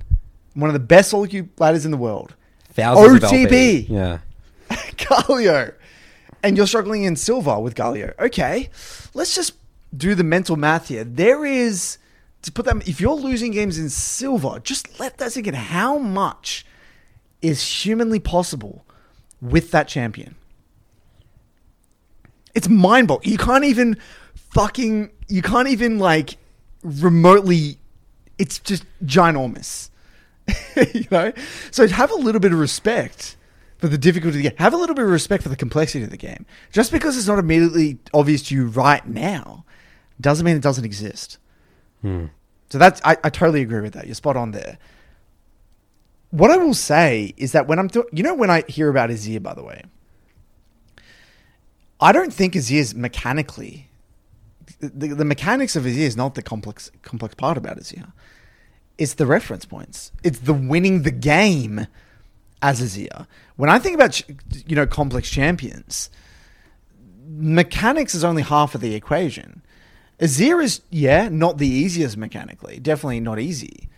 [0.55, 2.35] one of the best solo queue ladders in the world.
[2.71, 3.89] Thousands of OTP.
[3.89, 4.19] Yeah.
[4.71, 5.75] Galio.
[6.43, 8.19] And you're struggling in silver with Galio.
[8.19, 8.71] Okay,
[9.15, 9.55] let's just
[9.97, 11.05] do the mental math here.
[11.05, 11.99] There is
[12.43, 15.55] to put that if you're losing games in silver, just let that sink in.
[15.55, 16.67] How much
[17.41, 18.85] is humanly possible
[19.41, 20.37] with that champion?
[22.55, 23.33] It's mind boggling.
[23.33, 23.97] You can't even
[24.35, 26.37] fucking you can't even like
[26.83, 27.79] remotely
[28.39, 29.91] it's just ginormous.
[30.95, 31.33] you know?
[31.71, 33.37] So have a little bit of respect
[33.79, 34.59] for the difficulty of the game.
[34.59, 36.47] Have a little bit of respect for the complexity of the game.
[36.71, 39.65] Just because it's not immediately obvious to you right now
[40.21, 41.39] doesn't mean it doesn't exist.
[42.03, 42.27] Hmm.
[42.71, 44.07] So that's I, I totally agree with that.
[44.07, 44.79] You're spot on there.
[46.31, 49.11] What I will say is that when I'm do- you know when I hear about
[49.11, 49.83] Azir, by the way,
[52.01, 53.89] I don't think Azir is mechanically
[54.81, 58.13] the, the mechanics of Azir is not the complex complex part about Azir.
[58.99, 60.13] It's the reference points.
[60.23, 61.87] It's the winning the game
[62.63, 63.27] as Azir.
[63.57, 64.23] When I think about
[64.67, 66.11] you know complex champions,
[67.27, 69.63] mechanics is only half of the equation.
[70.21, 73.89] Azir is yeah not the easiest mechanically, definitely not easy,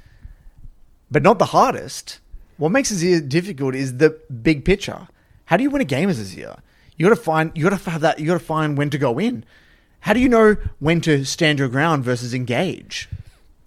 [1.10, 2.20] but not the hardest.
[2.56, 5.08] What makes Azir difficult is the big picture.
[5.46, 6.58] How do you win a game as Azir?
[6.96, 7.52] You got to find.
[7.54, 8.18] You got to have that.
[8.18, 9.44] You got to find when to go in.
[10.00, 13.08] How do you know when to stand your ground versus engage?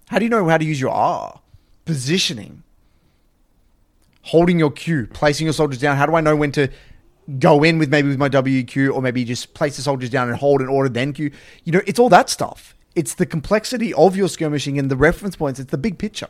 [0.08, 1.40] How do you know how to use your R?
[1.84, 2.62] Positioning,
[4.22, 5.96] holding your Q, placing your soldiers down.
[5.96, 6.68] How do I know when to
[7.38, 10.36] go in with maybe with my WQ or maybe just place the soldiers down and
[10.36, 11.30] hold in order then Q?
[11.64, 12.74] You know, it's all that stuff.
[12.96, 15.60] It's the complexity of your skirmishing and the reference points.
[15.60, 16.28] It's the big picture.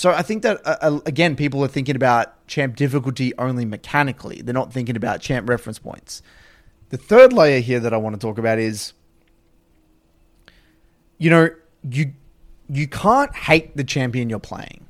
[0.00, 4.40] So I think that uh, uh, again, people are thinking about champ difficulty only mechanically.
[4.40, 6.22] They're not thinking about champ reference points.
[6.88, 8.94] The third layer here that I want to talk about is,
[11.18, 11.50] you know,
[11.82, 12.14] you
[12.70, 14.86] you can't hate the champion you're playing.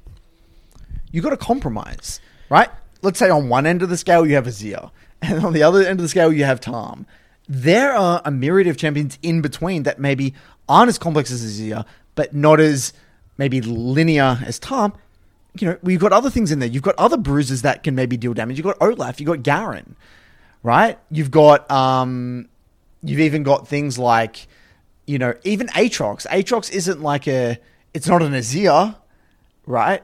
[1.11, 2.71] You got to compromise, right?
[3.03, 4.93] Let's say on one end of the scale you have Azir,
[5.23, 7.05] and on the other end of the scale you have Tahm.
[7.49, 10.35] There are a myriad of champions in between that maybe
[10.69, 11.85] aren't as complex as Azir,
[12.15, 12.93] but not as
[13.41, 14.93] maybe linear as Tahm.
[15.59, 16.69] You know, we've got other things in there.
[16.69, 18.59] You've got other bruises that can maybe deal damage.
[18.59, 19.97] You've got Olaf, you've got Garen,
[20.63, 20.99] right?
[21.11, 22.49] You've got um
[23.03, 24.47] you've even got things like,
[25.07, 26.27] you know, even Aatrox.
[26.27, 27.59] Aatrox isn't like a
[27.95, 28.95] it's not an Azir,
[29.65, 30.03] right?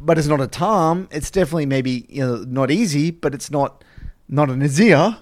[0.00, 1.08] But it's not a Tahm.
[1.10, 3.82] It's definitely maybe you know not easy, but it's not
[4.28, 5.18] not an Azir.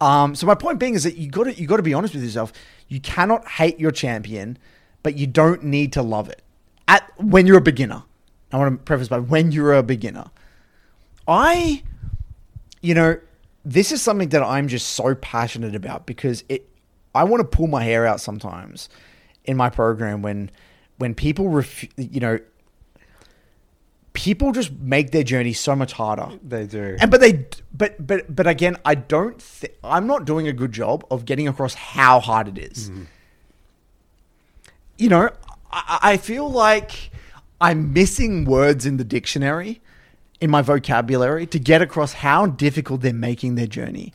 [0.00, 2.12] Um, so my point being is that you got to you got to be honest
[2.12, 2.52] with yourself.
[2.88, 4.58] You cannot hate your champion,
[5.02, 6.42] but you don't need to love it.
[6.88, 8.02] At when you're a beginner,
[8.52, 10.30] I want to preface by when you're a beginner.
[11.28, 11.82] I,
[12.80, 13.18] you know,
[13.64, 16.66] this is something that I'm just so passionate about because it.
[17.14, 18.88] I want to pull my hair out sometimes
[19.44, 20.50] in my program when
[20.98, 22.38] when people ref, you know
[24.12, 26.96] people just make their journey so much harder They do.
[27.00, 30.72] and but they but but but again i don't th- i'm not doing a good
[30.72, 32.90] job of getting across how hard it is.
[32.90, 33.02] Mm-hmm.
[35.00, 35.30] You know
[35.72, 37.10] I, I feel like
[37.60, 39.80] i'm missing words in the dictionary
[40.40, 44.12] in my vocabulary to get across how difficult they're making their journey.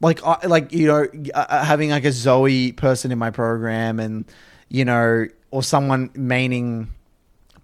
[0.00, 4.24] Like like you know uh, having like a Zoe person in my program and
[4.68, 6.88] you know or someone maining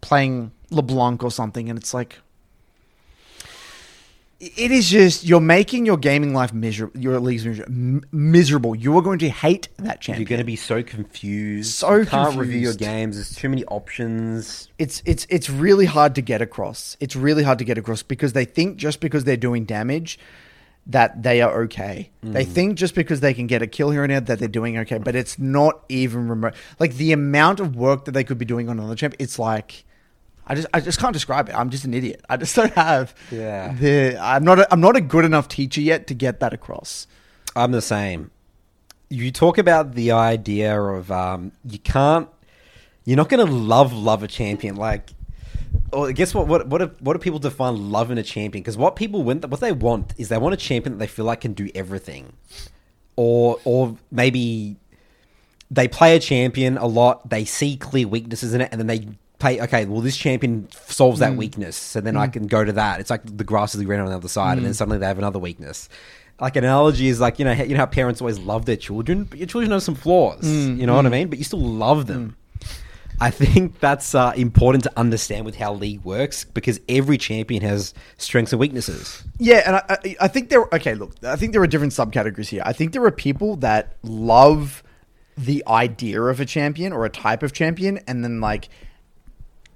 [0.00, 2.18] playing LeBlanc or something and it's like
[4.40, 9.02] it is just you're making your gaming life miserable your leagues miserable, miserable you are
[9.02, 11.74] going to hate that champion You're going to be so confused.
[11.74, 13.16] So you can't review your games.
[13.16, 14.68] There's too many options.
[14.78, 16.96] it's it's it's really hard to get across.
[17.00, 20.18] It's really hard to get across because they think just because they're doing damage
[20.86, 22.10] that they are okay.
[22.24, 22.32] Mm.
[22.32, 24.78] They think just because they can get a kill here and there that they're doing
[24.78, 26.54] okay, but it's not even remote.
[26.78, 29.84] Like the amount of work that they could be doing on another champ, it's like
[30.48, 31.54] I just I just can't describe it.
[31.54, 32.24] I'm just an idiot.
[32.28, 33.72] I just don't have Yeah.
[33.74, 37.06] the I'm not a, I'm not a good enough teacher yet to get that across.
[37.54, 38.30] I'm the same.
[39.10, 42.28] You talk about the idea of um, you can't,
[43.04, 44.76] you're not going to love love a champion.
[44.76, 45.10] Like,
[45.92, 46.46] or guess what?
[46.46, 48.62] What what do, what do people define love in a champion?
[48.62, 51.24] Because what people when what they want is they want a champion that they feel
[51.24, 52.32] like can do everything,
[53.16, 54.76] or or maybe
[55.70, 57.28] they play a champion a lot.
[57.28, 59.60] They see clear weaknesses in it, and then they play.
[59.60, 61.36] Okay, well, this champion solves that mm.
[61.36, 62.32] weakness, so then I mm.
[62.32, 63.00] can go to that.
[63.00, 64.76] It's like the grass is green on the other side, and then mm.
[64.76, 65.88] suddenly they have another weakness.
[66.40, 69.24] Like an analogy is like you know you know how parents always love their children,
[69.24, 70.46] but your children have some flaws.
[70.46, 71.28] You know what I mean?
[71.28, 72.36] But you still love them.
[73.20, 77.92] I think that's uh, important to understand with how league works because every champion has
[78.16, 79.24] strengths and weaknesses.
[79.38, 80.62] Yeah, and I, I, I think there.
[80.72, 82.62] Okay, look, I think there are different subcategories here.
[82.64, 84.84] I think there are people that love
[85.36, 88.68] the idea of a champion or a type of champion, and then like,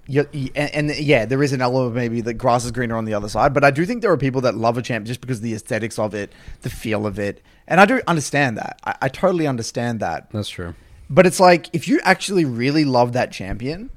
[0.06, 3.04] you, and, and yeah, there is an element of maybe the grass is greener on
[3.04, 3.54] the other side.
[3.54, 5.54] But I do think there are people that love a champ just because of the
[5.54, 6.32] aesthetics of it,
[6.62, 8.80] the feel of it, and I do understand that.
[8.84, 10.30] I, I totally understand that.
[10.30, 10.74] That's true.
[11.08, 13.90] But it's like if you actually really love that champion,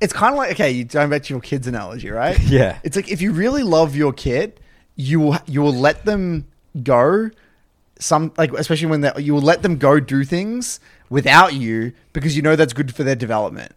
[0.00, 2.38] it's kind of like okay, you going back to your kids analogy, right?
[2.48, 2.78] Yeah.
[2.82, 4.58] It's like if you really love your kid,
[4.96, 6.46] you will you will let them
[6.82, 7.30] go.
[7.98, 10.80] Some like especially when you will let them go do things
[11.10, 13.72] without you because you know that's good for their development.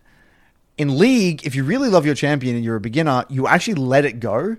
[0.77, 4.05] In league, if you really love your champion and you're a beginner, you actually let
[4.05, 4.57] it go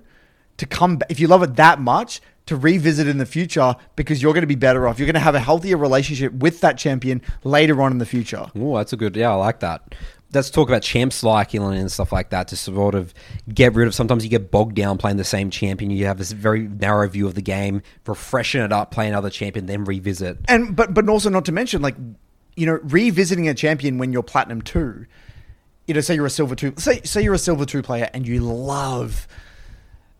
[0.57, 1.11] to come back.
[1.11, 4.49] If you love it that much, to revisit in the future because you're going to
[4.49, 4.99] be better off.
[4.99, 8.47] You're going to have a healthier relationship with that champion later on in the future.
[8.55, 9.17] Oh, that's a good.
[9.17, 9.95] Yeah, I like that.
[10.33, 13.15] Let's talk about champs liking and stuff like that to sort of
[13.53, 13.95] get rid of.
[13.95, 15.91] Sometimes you get bogged down playing the same champion.
[15.91, 17.83] You have this very narrow view of the game.
[18.07, 20.39] Refreshing it up, play another champion, then revisit.
[20.47, 21.97] And but but also not to mention like
[22.57, 25.07] you know revisiting a champion when you're platinum two.
[25.87, 26.75] You know, say you're a silver two.
[26.77, 29.29] Say say you're a silver two player and you love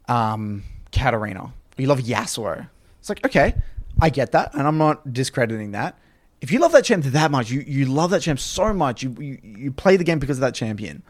[0.09, 0.63] um
[0.93, 1.53] Katarina.
[1.77, 2.69] You love Yasuo.
[3.01, 3.55] It's like okay,
[4.01, 5.99] I get that, and I'm not discrediting that.
[6.41, 9.17] If you love that champ that much, you you love that champ so much, you
[9.19, 11.03] you, you play the game because of that champion.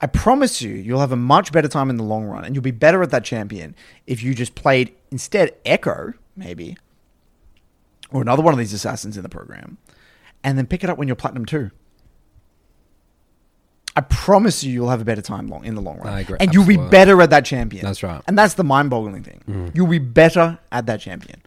[0.00, 2.62] I promise you, you'll have a much better time in the long run, and you'll
[2.62, 6.76] be better at that champion if you just played instead Ekko, maybe,
[8.10, 9.78] or another one of these assassins in the program,
[10.42, 11.70] and then pick it up when you're platinum two.
[13.94, 16.38] I promise you, you'll have a better time long in the long run, I agree.
[16.40, 16.90] and you'll be Absolutely.
[16.90, 17.84] better at that champion.
[17.84, 18.22] That's right.
[18.26, 19.70] and that's the mind-boggling thing.
[19.74, 21.42] You'll be better at that champion.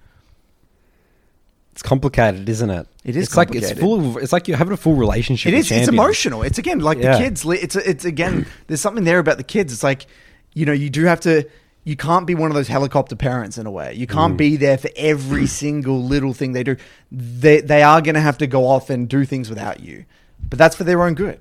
[1.72, 2.88] It's complicated, isn't it?
[3.04, 3.82] It is It's like it's complicated.
[4.14, 4.18] full.
[4.20, 5.52] It's like you're having a full relationship.
[5.52, 5.72] It with is.
[5.72, 5.90] It's champions.
[5.94, 6.44] emotional.
[6.44, 7.18] It's again like Yeah.
[7.18, 7.44] the kids.
[7.44, 8.46] li- It's it's again.
[8.68, 9.74] There's something there about the kids.
[9.74, 10.06] It's like
[10.54, 11.44] you know you do have to.
[11.84, 13.94] You can't be one of those helicopter parents in a way.
[13.94, 14.12] You Mm.
[14.14, 16.78] can't be there for every single little thing they do.
[17.12, 20.06] They they are going to have to go off and do things without you,
[20.50, 21.40] but that's for their own good.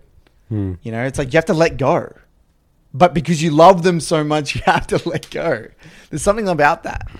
[0.48, 0.74] Hmm.
[0.82, 2.14] You know, it's like you have to let go,
[2.92, 5.66] but because you love them so much, you have to let go.
[6.10, 7.10] There's something about that.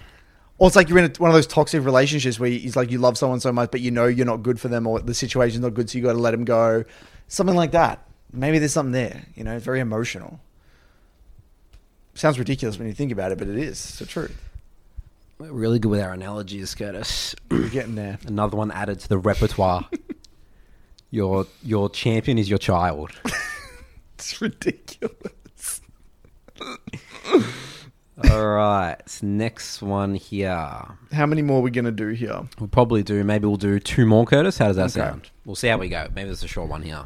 [0.59, 2.99] Or it's like you're in a, one of those toxic relationships where it's like you
[2.99, 5.62] love someone so much, but you know you're not good for them, or the situation's
[5.62, 6.85] not good, so you got to let them go.
[7.27, 8.07] Something like that.
[8.33, 9.25] Maybe there's something there.
[9.35, 10.41] You know, it's very emotional.
[12.14, 13.72] Sounds ridiculous when you think about it, but it is.
[13.72, 14.41] It's the truth.
[15.39, 17.35] We're really good with our analogies, Curtis.
[17.51, 18.18] We're getting there.
[18.27, 19.89] Another one added to the repertoire.
[21.15, 23.11] your your champion is your child.
[24.17, 25.81] It's ridiculous.
[28.31, 30.57] All right, next one here.
[31.12, 32.43] How many more are we going to do here?
[32.59, 33.23] We'll probably do.
[33.25, 34.57] Maybe we'll do two more, Curtis.
[34.59, 35.01] How does that Okay.
[35.11, 35.31] sound?
[35.45, 36.07] We'll see how we go.
[36.15, 37.05] Maybe there's a short one here.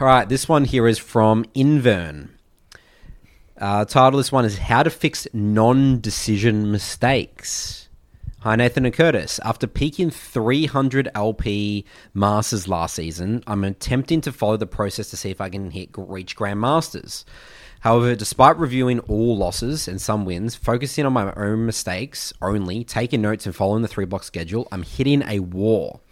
[0.00, 2.30] All right, this one here is from Invern.
[3.58, 7.88] Uh, title of this one is How to Fix Non Decision Mistakes.
[8.42, 9.38] Hi, Nathan and Curtis.
[9.44, 15.30] After peaking 300 LP Masters last season, I'm attempting to follow the process to see
[15.30, 17.24] if I can hit reach Grand Masters.
[17.82, 23.22] However, despite reviewing all losses and some wins, focusing on my own mistakes only, taking
[23.22, 26.02] notes and following the three block schedule, I'm hitting a wall.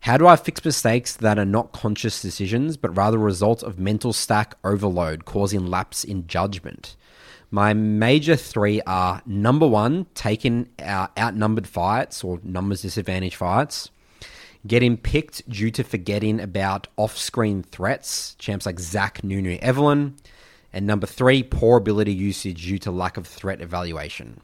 [0.00, 3.78] How do I fix mistakes that are not conscious decisions, but rather a result of
[3.78, 6.96] mental stack overload causing lapse in judgment?
[7.50, 13.90] My major three are number one, taking uh, outnumbered fights or numbers disadvantage fights,
[14.66, 20.18] getting picked due to forgetting about off screen threats, champs like Zac, Nunu, Evelynn,
[20.74, 24.40] and number three, poor ability usage due to lack of threat evaluation.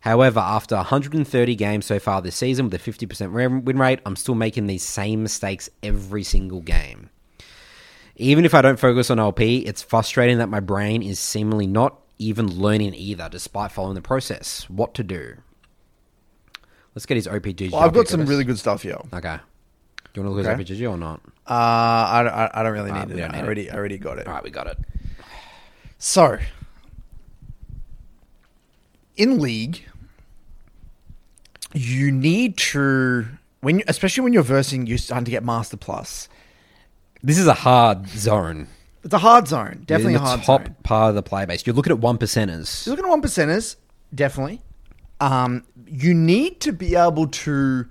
[0.00, 4.34] However, after 130 games so far this season with a 50% win rate, I'm still
[4.34, 7.08] making these same mistakes every single game.
[8.16, 12.03] Even if I don't focus on LP, it's frustrating that my brain is seemingly not
[12.18, 14.68] even learning either, despite following the process.
[14.70, 15.36] What to do?
[16.94, 17.72] Let's get his OPGG.
[17.72, 18.98] Well, I've got some really good stuff here.
[19.12, 19.36] Okay.
[20.12, 20.62] Do you want to look at Okay.
[20.62, 21.20] his OPGG or not?
[21.46, 23.16] Uh, I, don't- I, I don't really need we it.
[23.16, 23.44] don't I need it.
[23.44, 24.28] already, I already got it.
[24.28, 24.78] All right, we got it.
[25.98, 26.38] So,
[29.16, 29.84] in league,
[31.72, 33.26] you need to
[33.60, 36.28] when, you, especially when you're versing, you're starting to get master plus.
[37.22, 38.68] This is a hard zone.
[39.04, 40.76] It's a hard zone, definitely in a the hard top zone.
[40.82, 41.66] part of the play base.
[41.66, 42.86] You're looking at one percenters.
[42.86, 43.76] You're looking at one percenters,
[44.14, 44.62] definitely.
[45.20, 47.86] Um, you need to be able to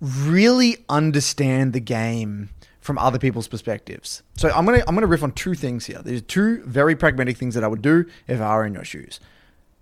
[0.00, 2.50] really understand the game
[2.80, 4.22] from other people's perspectives.
[4.36, 6.00] So I'm gonna I'm gonna riff on two things here.
[6.02, 9.20] There's two very pragmatic things that I would do if I were in your shoes.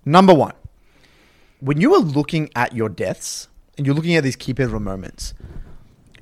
[0.05, 0.55] Number one,
[1.61, 5.33] when you are looking at your deaths and you're looking at these key pivotal moments,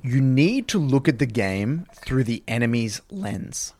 [0.03, 3.73] You need to look at the game through the enemy's lens.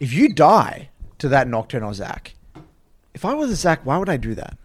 [0.00, 0.88] If you die
[1.18, 2.34] to that nocturnal Zac,
[3.14, 4.56] if I was a Zac, why would I do that?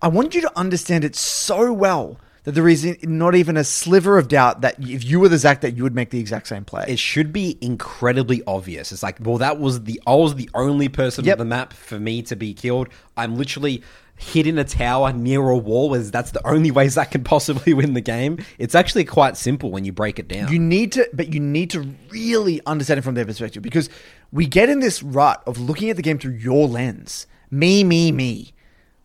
[0.00, 4.18] I want you to understand it so well that there is not even a sliver
[4.18, 6.64] of doubt that if you were the Zac, that you would make the exact same
[6.64, 6.84] play.
[6.88, 8.90] It should be incredibly obvious.
[8.90, 11.34] It's like, well, that was the I was the only person Yep.
[11.34, 12.88] on the map for me to be killed.
[13.16, 13.82] I'm literally
[14.16, 15.94] hid in a tower near a wall.
[15.94, 18.38] As that's the only ways Zac can possibly win the game.
[18.58, 20.52] It's actually quite simple when you break it down.
[20.52, 23.88] You need to, but you need to really understand it from their perspective because
[24.32, 27.26] we get in this rut of looking at the game through your lens.
[27.50, 28.52] Me, me, me.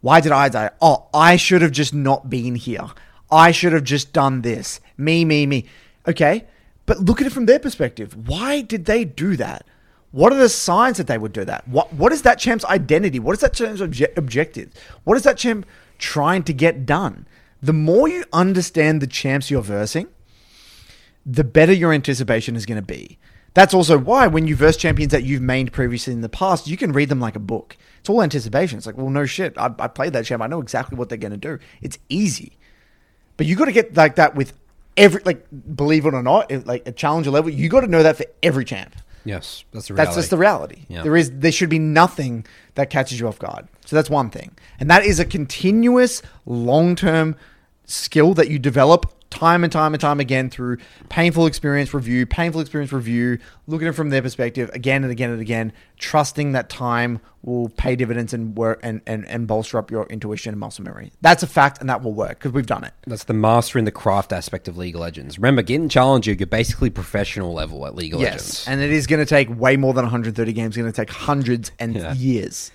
[0.02, 0.72] Why did I die?
[0.82, 2.88] Oh, I should have just not been here.
[3.30, 4.80] I should have just done this.
[4.98, 5.66] Me, me, me.
[6.08, 6.46] Okay,
[6.86, 8.28] but look at it from their perspective.
[8.28, 9.66] Why did they do that?
[10.12, 11.68] What are the signs that they would do that?
[11.68, 13.20] What What is that champ's identity?
[13.20, 14.72] What is that champ's obje- objective?
[15.04, 15.66] What is that champ
[15.98, 17.28] trying to get done?
[17.62, 20.08] The more you understand the champs you're versing,
[21.26, 23.18] the better your anticipation is going to be.
[23.58, 26.78] That's also why when you verse champions that you've mained previously in the past, you
[26.78, 27.76] can read them like a book.
[28.00, 28.78] It's all anticipation.
[28.78, 29.58] It's like, well, no shit.
[29.58, 30.44] I, I played that champ.
[30.44, 31.58] I know exactly what they're going to do.
[31.82, 32.56] It's easy.
[33.36, 34.54] But you got to get like that with
[34.96, 35.44] every, like,
[35.76, 38.26] believe it or not, it- like a challenger level, you got to know that for
[38.44, 38.96] every champ.
[39.26, 40.06] yes, that's the reality.
[40.08, 40.86] That's just the reality.
[40.88, 41.02] Yeah.
[41.02, 42.46] There is there should be nothing
[42.76, 43.68] that catches you off guard.
[43.88, 44.52] So that's one thing.
[44.80, 47.36] And that is a continuous long-term
[47.86, 50.78] skill that you develop time and time and time again through
[51.10, 55.30] painful experience review, painful experience review, looking at it from their perspective again and again
[55.32, 59.90] and again, trusting that time will pay dividends and work and, and, and bolster up
[59.92, 61.12] your intuition and muscle memory.
[61.22, 62.94] That's a fact and that will work because we've done it.
[63.06, 65.38] That's the master in the craft aspect of League of Legends.
[65.38, 68.66] Remember, getting challenger, you're basically professional level at League of Legends.
[68.68, 70.70] And it is going to take way more than 130 games.
[70.70, 72.14] It's going to take hundreds and Yeah.
[72.14, 72.72] years.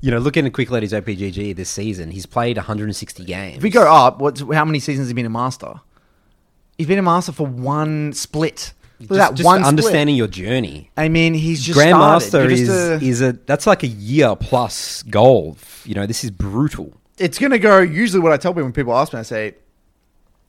[0.00, 3.58] you know, looking at Quick Ladies OPGG this season, he's played 160 games.
[3.58, 5.80] If we go up, what's how many seasons has he been a master?
[6.78, 8.72] He's been a master for one split.
[9.00, 10.88] Look at just, that just one understanding your journey.
[10.92, 11.04] Split.
[11.04, 12.58] I mean, he's just Grandmaster started.
[12.58, 15.56] You're is just a- is a that's like a year plus goal.
[15.84, 16.92] You know, this is brutal.
[17.18, 17.80] it's going to go.
[17.80, 19.54] Usually, what I tell people when people ask me, I say,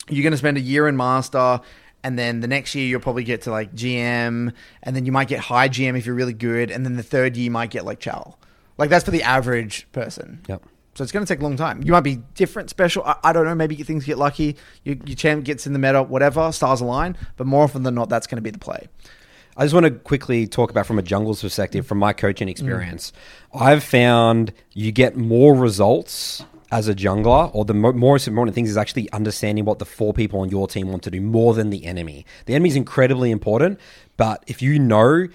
[0.09, 1.61] "You're going to spend a year in master."
[2.05, 4.51] And then the next year you'll probably get to like GM,
[4.83, 7.37] and then you might get high GM if you're really good, and then the third
[7.37, 8.37] year you might get like Chal.
[8.77, 10.41] Like that's for the average person.
[10.49, 10.63] Yep.
[10.95, 11.81] So it's going to take a long time.
[11.83, 13.03] You might be different, special.
[13.03, 13.55] I, I don't know.
[13.55, 14.57] Maybe things get lucky.
[14.83, 16.51] Your, your champ gets in the meta, whatever.
[16.51, 17.17] Stars align.
[17.35, 18.87] But more often than not, that's going to be the play.
[19.57, 22.17] I just want to quickly talk about from a jungle's perspective, from my Mm.
[22.17, 23.11] coaching experience.
[23.53, 28.67] I've found you get more results as a jungler, or the mo- most important things
[28.69, 31.69] is actually understanding what the four people on your team want to do more than
[31.69, 32.25] the enemy.
[32.47, 33.79] The enemy is incredibly important,
[34.17, 35.27] but if you know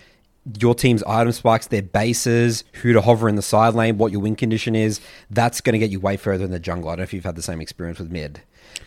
[0.60, 4.20] your team's item spikes, their bases, who to hover in the side lane, what your
[4.22, 6.88] win condition is, that's going to get you way further in the jungle.
[6.88, 8.40] I don't know if you've had the same experience with mid.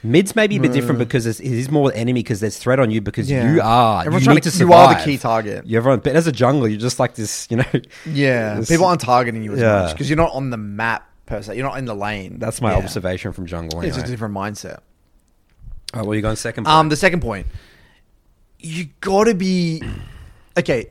[0.03, 3.29] Mid's maybe a bit different because it's, more enemy because there's threat on you because
[3.29, 3.51] Yeah.
[3.53, 5.65] you are Everyone's you trying need to- to you are the key target.
[5.67, 7.65] You everyone, but as a jungler, you're just like this, you know.
[8.05, 9.81] Yeah, this- people aren't targeting you as Yeah.
[9.83, 11.55] much because you're not on the map per se.
[11.55, 12.39] You're not in the lane.
[12.39, 12.77] That's my Yeah.
[12.79, 13.79] observation from jungle.
[13.81, 13.95] Anyway.
[13.95, 14.79] It's a different mindset.
[15.93, 16.63] All right, well, you going second.
[16.63, 16.73] Point.
[16.75, 17.45] Um, the second point,
[18.59, 19.83] you got to be
[20.57, 20.87] okay.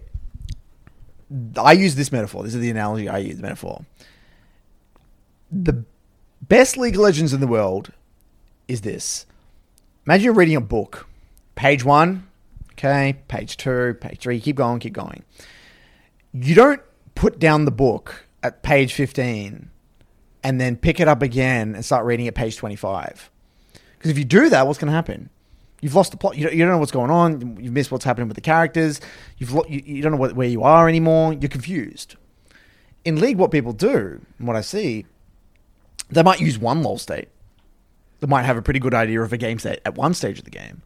[1.57, 2.43] I use this metaphor.
[2.43, 3.39] This is the analogy I use.
[3.39, 3.85] Metaphor.
[5.53, 5.85] The
[6.43, 7.93] best League of Legends in the world
[8.69, 9.27] is this.
[10.07, 11.07] Imagine you're reading a book.
[11.55, 12.27] Page one,
[12.73, 13.19] okay.
[13.29, 14.41] Page two, page three.
[14.41, 15.25] Keep going, keep going.
[16.33, 16.81] You don't
[17.15, 19.71] put down the book at page fifteen
[20.43, 23.31] and then pick it up again and start reading at page twenty-five.
[23.99, 25.29] Because if you do that, what's going to happen?
[25.81, 26.37] You've lost the plot.
[26.37, 27.59] You don't, you don't know what's going on.
[27.61, 29.01] You've missed what's happening with the characters.
[29.39, 31.33] You've lo- you, you don't know what, where you are anymore.
[31.33, 32.17] You're confused.
[33.05, 35.07] In League, what people do, and what I see,
[36.11, 37.29] they might use one lull state.
[38.21, 40.45] They might have a pretty good idea of a game state at one stage of
[40.45, 40.83] the game.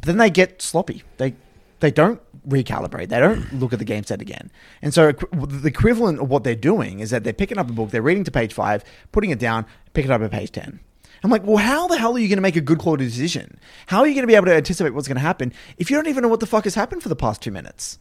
[0.00, 1.02] But then they get sloppy.
[1.18, 1.34] They
[1.80, 3.08] they don't recalibrate.
[3.08, 4.50] They don't look at the game set again.
[4.80, 7.90] And so the equivalent of what they're doing is that they're picking up a book,
[7.90, 10.80] they're reading to page five, putting it down, picking it up at page 10.
[11.24, 13.58] I'm like, well, how the hell are you going to make a good quality decision?
[13.86, 15.96] How are you going to be able to anticipate what's going to happen if you
[15.96, 17.98] don't even know what the fuck has happened for the past two minutes?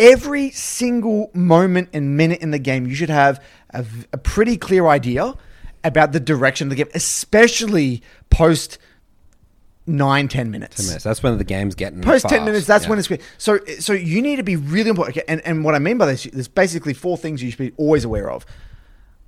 [0.00, 5.34] Every single moment and minute in the game, you should have a pretty clear idea
[5.84, 8.78] about the direction of the game, especially post
[9.86, 10.76] nine, 10 minutes.
[10.76, 11.04] Ten minutes.
[11.04, 12.90] That's when the game's getting Post ten minutes, that's Yeah.
[12.90, 13.08] when it's.
[13.38, 15.16] So, so you need to be really important.
[15.16, 17.72] Okay, and and what I mean by this, there's basically four things you should be
[17.76, 18.44] always aware of.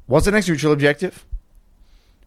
[0.07, 1.25] What's the next neutral objective?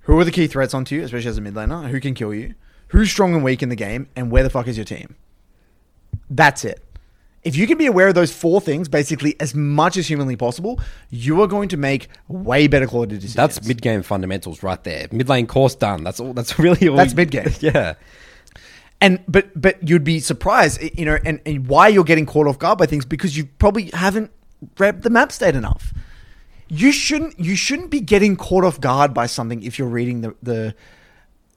[0.04, 1.90] Who are the key threats onto you, especially as a mid laner?
[1.90, 2.56] Who can kill you?
[2.90, 4.08] Who's strong and weak in the game?
[4.16, 5.16] And where the fuck is your team?
[6.30, 6.84] That's it.
[7.44, 10.80] If you can be aware of those four things, basically as much as humanly possible,
[11.10, 13.36] you are going to make way better quality decisions.
[13.36, 15.08] That's mid game fundamentals right there.
[15.12, 16.04] Mid lane course done.
[16.04, 16.34] That's all.
[16.34, 16.96] That's really all.
[16.96, 17.50] That's you- mid-game.
[17.60, 17.96] yeah.
[19.02, 22.58] And but but you'd be surprised, you know, and, and why you're getting caught off
[22.60, 24.32] guard by things because you probably haven't
[24.78, 25.94] read the map state enough.
[26.74, 30.36] You shouldn't you shouldn't be getting caught off guard by something if you're reading the
[30.42, 30.76] the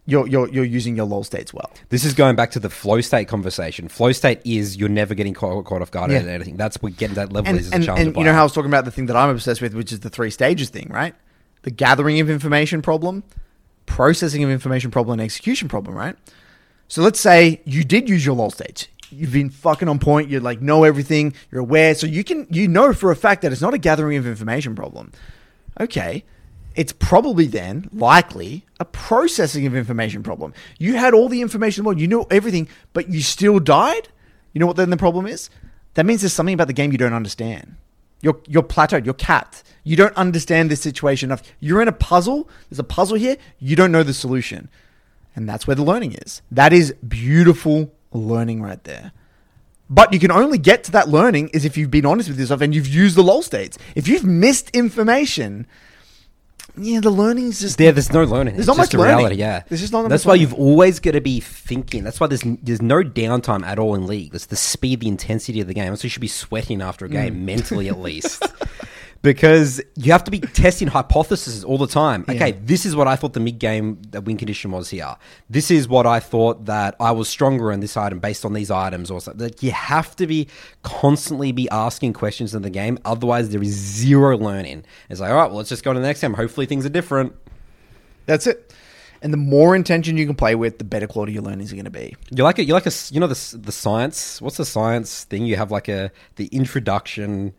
[0.04, 1.70] you're you're, you're using your lull states well.
[1.88, 3.88] This is going back to the flow state conversation.
[3.88, 6.18] Flow state is you're never getting caught, caught off guard Yeah.
[6.18, 6.56] at anything.
[6.56, 8.40] That's what getting that level and, is as a and, challenger and you know how
[8.40, 10.68] I was talking about the thing that I'm obsessed with, which is the three stages
[10.68, 11.14] thing, right?
[11.62, 13.24] The gathering of information problem,
[13.86, 16.14] processing of information problem, and execution problem, right?
[16.88, 18.86] So let's say you did use your lull states.
[19.10, 20.30] You've been fucking on point.
[20.30, 21.34] You like know everything.
[21.50, 24.18] You're aware, so you can you know for a fact that it's not a gathering
[24.18, 25.12] of information problem.
[25.80, 26.24] Okay,
[26.74, 30.52] it's probably then likely a processing of information problem.
[30.78, 34.08] You had all the information in the world, you knew everything, but you still died.
[34.52, 35.50] You know what then the problem is?
[35.94, 37.76] That means there's something about the game you don't understand.
[38.20, 39.04] You're you're plateaued.
[39.04, 39.62] You're capped.
[39.84, 41.42] You don't understand this situation enough.
[41.60, 42.48] You're in a puzzle.
[42.68, 43.36] There's a puzzle here.
[43.58, 44.68] You don't know the solution,
[45.34, 46.42] and that's where the learning is.
[46.50, 49.12] That is beautiful learning right there.
[49.88, 52.60] But you can only get to that learning is if you've been honest with yourself
[52.60, 53.78] and you've used the lull states.
[53.94, 55.66] If you've missed information,
[56.76, 58.54] yeah, the learning is just Yeah, there's no learning.
[58.56, 59.36] There's It's not just much a reality.
[59.36, 60.40] Yeah, There's just not That's why learning.
[60.42, 62.02] you've always got to be thinking.
[62.04, 64.34] That's why there's there's no downtime at all in league.
[64.34, 65.94] It's the speed, the intensity of the game.
[65.96, 67.12] So you should be sweating after a Mm.
[67.12, 68.42] game mentally at least.
[69.22, 72.24] Because you have to be testing hypotheses all the time.
[72.28, 72.56] Okay, Yeah.
[72.62, 75.16] this is what I thought the mid game the win condition was here.
[75.50, 78.70] This is what I thought that I was stronger in this item based on these
[78.70, 79.42] items or something.
[79.42, 80.48] Like, you have to be
[80.82, 82.98] constantly be asking questions in the game.
[83.04, 84.84] Otherwise, there is zero learning.
[85.10, 86.34] It's like, all right, well, let's just go to the next game.
[86.34, 87.32] Hopefully, things are different.
[88.26, 88.72] That's it.
[89.22, 91.86] And the more intention you can play with, the better quality your learnings are going
[91.86, 92.14] to be.
[92.30, 92.68] You like it.
[92.68, 94.40] you like a, you know the the science.
[94.42, 95.46] What's the science thing?
[95.46, 97.54] You have like a the introduction,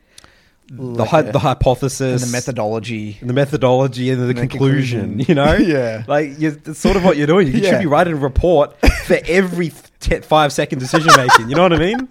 [0.70, 3.18] the Like hy- a- the hypothesis, And the methodology.
[3.22, 5.18] and the methodology, and the, the conclusion.
[5.20, 5.26] conclusion.
[5.30, 6.04] You know, Yeah.
[6.08, 7.48] like you, it's sort of what you're doing.
[7.48, 7.72] You Yeah.
[7.72, 8.76] should be writing a report
[9.06, 11.50] for every t- five second decision making.
[11.50, 12.10] You know what I mean?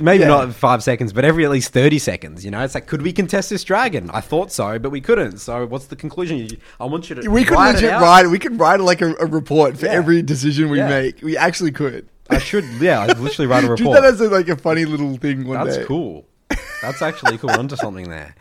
[0.00, 0.28] Maybe Yeah.
[0.28, 2.42] not five seconds, but every at least thirty seconds.
[2.44, 4.08] You know, it's like, could we contest this dragon?
[4.14, 5.38] I thought so, but we couldn't.
[5.38, 6.48] So, what's the conclusion?
[6.80, 7.28] I want you to.
[7.28, 8.26] We could legit write.
[8.28, 9.92] We could write like a, a report for Yeah.
[9.92, 11.20] every decision we make.
[11.20, 12.08] We actually could.
[12.30, 13.78] I should, yeah, I'd literally write a report.
[13.96, 15.84] Do that as a, like a funny little thing one That's day.
[15.84, 16.26] cool.
[16.82, 17.50] That's actually cool.
[17.50, 18.34] Onto something there.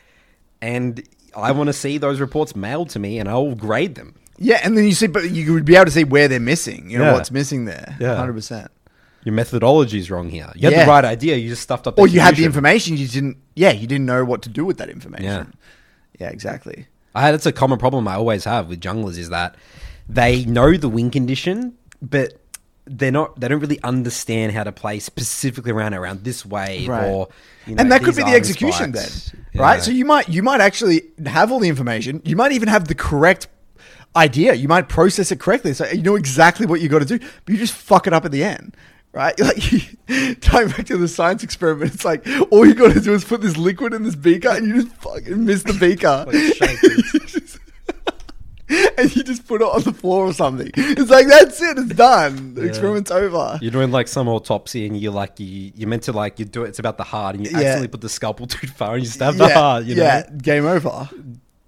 [0.62, 1.04] And
[1.36, 4.16] I want to see those reports mailed to me, and I'll grade them.
[4.38, 6.90] Yeah, and then you see, but you would be able to see where they're missing.
[6.90, 7.14] You know Yeah.
[7.14, 7.96] what's missing there.
[8.00, 8.16] Yeah.
[8.16, 8.70] hundred percent.
[9.24, 10.52] Your methodology is wrong here.
[10.56, 10.86] You had Yeah.
[10.86, 11.36] the right idea.
[11.38, 11.98] You just stuffed up.
[11.98, 12.46] Or you had the execution.
[12.50, 13.38] information, you didn't.
[13.56, 15.26] Yeah, you didn't know what to do with that information.
[15.26, 15.46] Yeah.
[16.20, 16.88] Yeah, exactly.
[17.14, 19.56] I, that's a common problem I always have with junglers is that
[20.08, 22.34] they know the win condition, but
[22.88, 23.40] they're not.
[23.40, 27.08] They don't really understand how to play specifically around around this wave Right.
[27.08, 27.30] or.
[27.68, 29.32] You know, and that could be the execution spikes.
[29.32, 29.62] then, Yeah.
[29.62, 29.82] right?
[29.84, 32.22] So you might you might actually have all the information.
[32.24, 33.48] You might even have the correct
[34.16, 34.54] idea.
[34.54, 37.52] You might process it correctly, so you know exactly what you got to do, but
[37.54, 38.78] you just fuck it up at the end,
[39.14, 39.34] right?
[40.08, 43.26] Like tying back to the science experiment, it's like all you got to do is
[43.26, 46.26] put this liquid in this beaker, and you just fucking miss the beaker.
[46.28, 47.60] Like shake it.
[48.98, 50.72] and you just put it on the floor or something.
[50.76, 51.78] It's like that's it.
[51.78, 52.56] It's done.
[52.56, 52.68] The Yeah.
[52.70, 53.60] experiment's over.
[53.62, 56.64] You're doing like some autopsy, and you're like you you're meant to like you do
[56.64, 56.70] it.
[56.70, 57.58] It's about the heart, and you Yeah.
[57.58, 59.86] accidentally put the scalpel too far, and you stab the heart.
[59.86, 60.04] You know?
[60.04, 61.10] yeah, game over.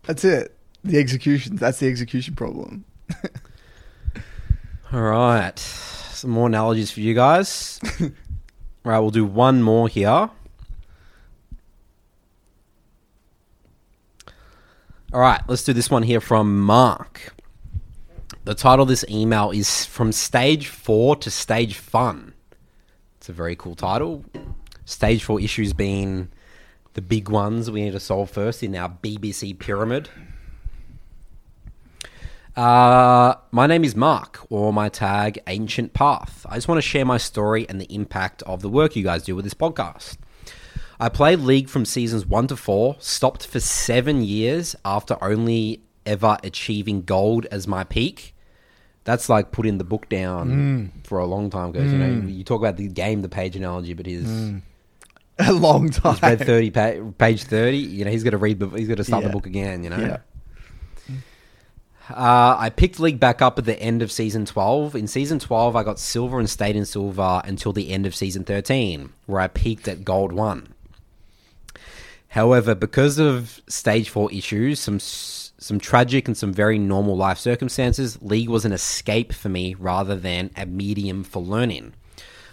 [0.04, 0.56] That's it.
[0.84, 1.58] The execution.
[1.58, 2.86] That's the execution problem.
[4.94, 5.60] All right.
[5.60, 7.80] Some more analogies for you guys.
[8.02, 8.10] All
[8.92, 10.30] right, we'll do one more here.
[15.14, 17.34] All right, let's do this one here from Mark.
[18.44, 22.34] The title of this email is From Stage 4 to Stage Fun.
[23.16, 24.26] It's a very cool title.
[24.84, 26.28] Stage 4 issues being
[26.92, 30.10] the big ones we need to solve first in our BBC pyramid.
[32.58, 36.46] Uh, my name is Mark, or my tag Ancient Path.
[36.50, 39.24] I just want to share my story and the impact of the work you guys
[39.24, 40.18] do with this podcast.
[41.00, 46.38] I played League from seasons one to four, stopped for seven years after only ever
[46.44, 48.34] achieving gold as my peak.
[49.04, 51.08] That's like putting the book down mm.
[51.08, 51.80] for a long time ago.
[51.80, 52.36] You know, mm.
[52.36, 54.62] you talk about the game, the page analogy, but his mm.
[55.40, 56.14] A long time.
[56.16, 57.78] he's read thirty pa- page thirty.
[57.78, 58.62] You know, he's got to read.
[58.76, 59.30] He's got to start Yeah.
[59.30, 59.84] the book again.
[59.84, 60.00] You know.
[60.00, 60.18] Yeah.
[62.10, 64.96] Uh, I picked League back up at the end of season 12.
[64.96, 68.46] In season 12, I got silver and stayed in silver until the end of season
[68.46, 70.74] 13, where I peaked at gold 1.
[72.38, 78.22] However, because of stage 4 issues, some some tragic and some very normal life circumstances,
[78.22, 81.96] League was an escape for me rather than a medium for learning.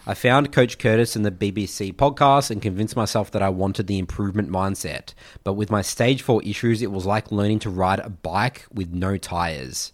[0.06, 3.98] I found Coach Curtis in the BBC podcast and convinced myself that I wanted the
[3.98, 5.12] improvement mindset.
[5.44, 8.94] But with my stage 4 issues, it was like learning to ride a bike with
[8.94, 9.92] no tires.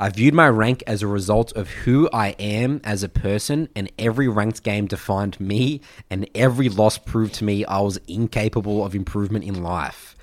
[0.00, 3.90] I viewed my rank as a result of who I am as a person, and
[3.98, 8.94] every ranked game defined me, and every loss proved to me I was incapable of
[8.94, 10.16] improvement in life.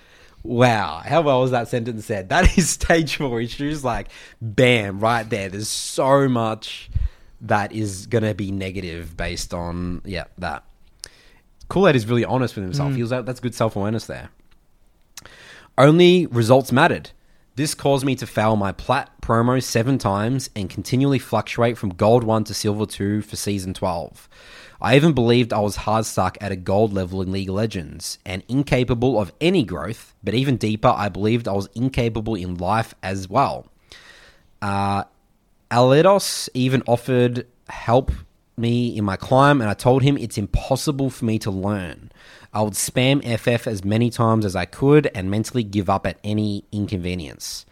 [0.43, 2.29] Wow, how well was that sentence said?
[2.35, 3.83] That is stage four issues.
[3.83, 4.07] Like,
[4.41, 5.49] bam, right there.
[5.49, 6.89] There's so much
[7.41, 10.63] that is going to be negative based on, yeah, that.
[11.67, 12.91] Kool Aid is really honest with himself.
[12.91, 12.95] Mm.
[12.95, 14.29] He was like, that's good self awareness there.
[15.77, 17.09] Only results mattered.
[17.55, 22.25] This caused me to fail my plat promo seven times and continually fluctuate from gold
[22.25, 24.27] 1 to silver 2 for season 12.
[24.81, 28.19] I even believed I was hard stuck at a gold level in League of Legends
[28.25, 32.93] and incapable of any growth, but even deeper, I believed I was incapable in life
[33.01, 33.67] as well.
[34.61, 35.05] Uh,
[35.71, 38.11] Aledos even offered help
[38.57, 42.11] me in my climb, and I told him it's impossible for me to learn.
[42.55, 46.17] I would spam FF as many times as I could and mentally give up at
[46.23, 47.65] any inconvenience.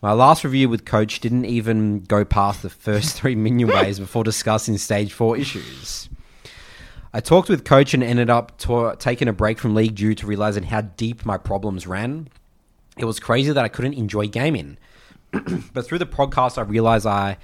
[0.00, 4.22] My last review with Coach didn't even go past the first three minion waves before
[4.22, 6.08] discussing stage four issues.
[7.12, 10.26] I talked with Coach and ended up to- taking a break from League due to
[10.26, 12.28] realizing how deep my problems ran.
[12.96, 14.78] It was crazy that I couldn't enjoy gaming.
[15.72, 17.38] but through the podcast, I realized I,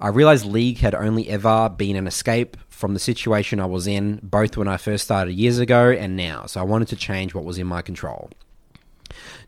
[0.00, 4.20] I realized League had only ever been an escape from the situation I was in,
[4.22, 6.44] both when I first started years ago and now.
[6.44, 8.30] So I wanted to change what was in my control.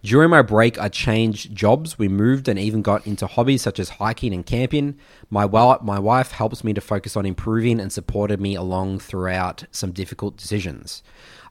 [0.03, 1.99] During my break, I changed jobs.
[1.99, 4.97] We moved and even got into hobbies such as hiking and camping.
[5.29, 9.65] My wa- my wife helps me to focus on improving and supported me along throughout
[9.71, 11.03] some difficult decisions.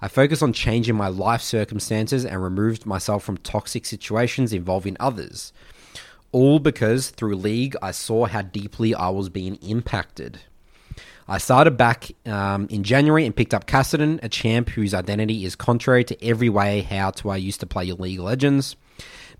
[0.02, 5.52] I focused on changing my life circumstances and removed myself from toxic situations involving others.
[6.32, 10.40] All because through League, I saw how deeply I was being impacted.
[11.30, 15.56] I started back um, in January and picked up Kassadin, a champ whose identity is
[15.56, 18.78] contrary to every way how to I used to play League Legends.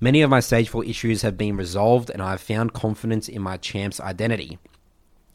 [0.02, 3.42] Many of my stage 4 issues have been resolved and I have found confidence in
[3.42, 4.60] my champ's identity.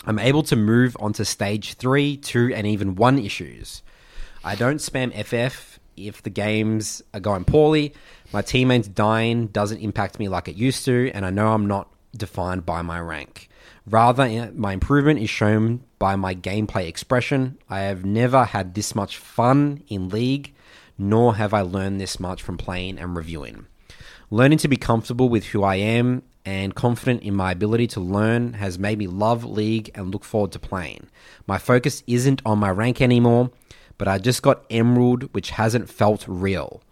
[0.04, 3.82] I'm able to move on to stage 3, 2, and even 1 issues.
[4.44, 7.94] I don't spam FF if the games are going poorly.
[8.32, 11.90] My teammates dying doesn't impact me like it used to, and I know I'm not
[12.16, 13.50] defined by my rank.
[13.86, 17.58] Rather, my improvement is shown by my gameplay expression.
[17.68, 20.54] I have never had this much fun in League,
[20.96, 23.66] nor have I learned this much from playing and reviewing.
[24.30, 28.54] Learning to be comfortable with who I am and confident in my ability to learn
[28.54, 31.08] has made me love League and look forward to playing.
[31.46, 33.50] My focus isn't on my rank anymore,
[33.98, 36.82] but I just got Emerald, which hasn't felt real.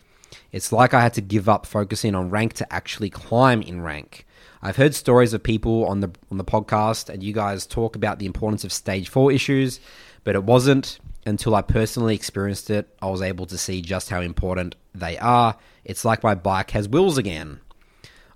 [0.52, 4.26] It's like I had to give up focusing on rank to actually climb in rank.
[4.62, 8.18] I've heard stories of people on the on the podcast and you guys talk about
[8.18, 9.80] the importance of stage 4 issues,
[10.22, 14.20] but it wasn't until I personally experienced it I was able to see just how
[14.20, 15.56] important they are.
[15.84, 17.60] It's like my bike has wheels again.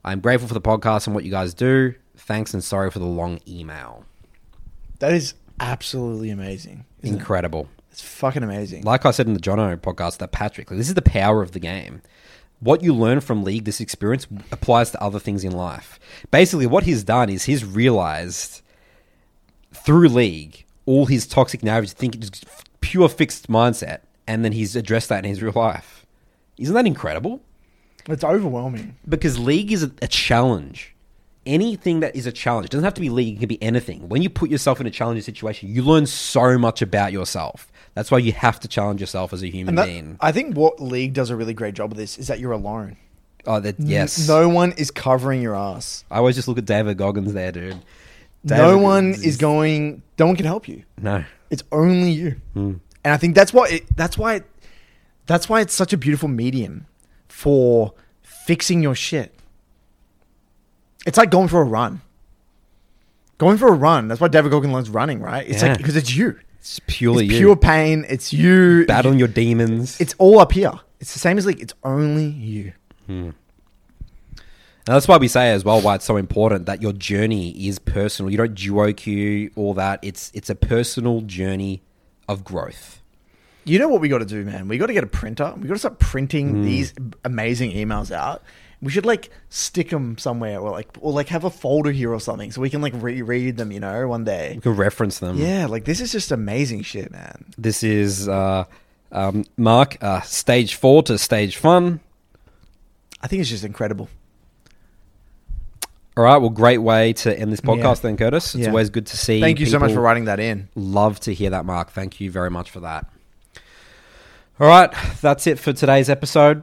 [0.05, 1.95] I'm grateful for the podcast and what you guys do.
[2.17, 4.05] Thanks and sorry for the long email.
[4.99, 6.85] That is absolutely amazing.
[7.03, 7.69] isn't it?
[7.95, 8.83] It's fucking amazing.
[8.83, 11.61] Like I said in the Jono podcast, that Patrick, this is the power of the
[11.61, 12.03] game.
[12.59, 16.01] What you learn from League, this experience applies to other things in life.
[16.33, 18.63] Basically, what he's done is he's realized
[19.73, 22.41] through League all his toxic narratives, think it's
[22.81, 26.05] pure fixed mindset, and then he's addressed that in his real life.
[26.59, 27.43] Isn't that incredible?
[28.09, 28.97] It's overwhelming.
[29.09, 30.97] because league is a, a challenge.
[31.47, 34.09] Anything that is a challenge it doesn't have to be league; it can be anything.
[34.09, 37.71] When you put yourself in a challenging situation, you learn so much about yourself.
[37.95, 40.17] That's why you have to challenge yourself as a human And that- being.
[40.21, 42.97] I think what League does a really great job of this is that you're alone.
[43.47, 44.27] Oh, that yes.
[44.27, 46.05] No one is covering your ass.
[46.11, 47.79] I always just look at David Goggins there, dude.
[48.43, 50.03] no one Goggins is going.
[50.19, 50.83] No one can help you.
[51.01, 52.41] No, It's only you.
[52.55, 52.75] Hmm.
[53.05, 53.69] And I think that's why.
[53.69, 54.37] It, that's why.
[54.37, 54.45] It,
[55.27, 56.87] that's why it's such a beautiful medium
[57.29, 57.93] for
[58.23, 59.35] fixing your shit.
[61.07, 62.01] It's like going for a run.
[63.39, 64.09] Going for a run.
[64.09, 65.47] That's why David Goggins loves running, right?
[65.47, 65.69] It's Yeah.
[65.71, 66.39] like because it's you.
[66.65, 68.07] It's purely It's you pure pain.
[68.09, 68.87] It's you.
[68.87, 70.01] battling your demons.
[70.01, 70.73] It's all up here.
[70.99, 72.73] It's the same as like it's only you.
[73.07, 73.35] And
[74.95, 78.31] that's why we say as well why it's so important that your journey is personal.
[78.31, 80.01] You don't duo queue all that.
[80.03, 81.83] It's it's a personal journey
[82.29, 83.03] of growth.
[83.67, 84.67] You know what we got to do, man?
[84.69, 85.55] We got to get a printer.
[85.57, 86.63] We got to start printing Hmm.
[86.65, 86.93] these
[87.25, 88.43] amazing emails out.
[88.85, 92.21] We should like stick them somewhere, or like, or like have a folder here or
[92.21, 93.73] something, so we can like reread them.
[93.73, 94.53] You know, one day.
[94.55, 95.39] We can reference them.
[95.39, 97.47] Yeah, like this is just amazing shit, man.
[97.59, 98.65] This is uh,
[99.11, 102.01] um, Mark, uh, stage four to stage fun.
[103.23, 104.09] I think it's just incredible.
[106.17, 106.37] All right.
[106.37, 108.03] Well, great way to end this podcast Yeah.
[108.03, 108.55] then, Curtis.
[108.55, 108.69] It's Yeah.
[108.69, 109.37] always good to see.
[109.37, 109.41] You.
[109.41, 110.69] Thank you so much for writing that in.
[110.77, 111.91] Love to hear that, Mark.
[111.91, 113.07] Thank you very much for that.
[114.61, 114.93] All right.
[115.21, 116.63] That's it for today's episode.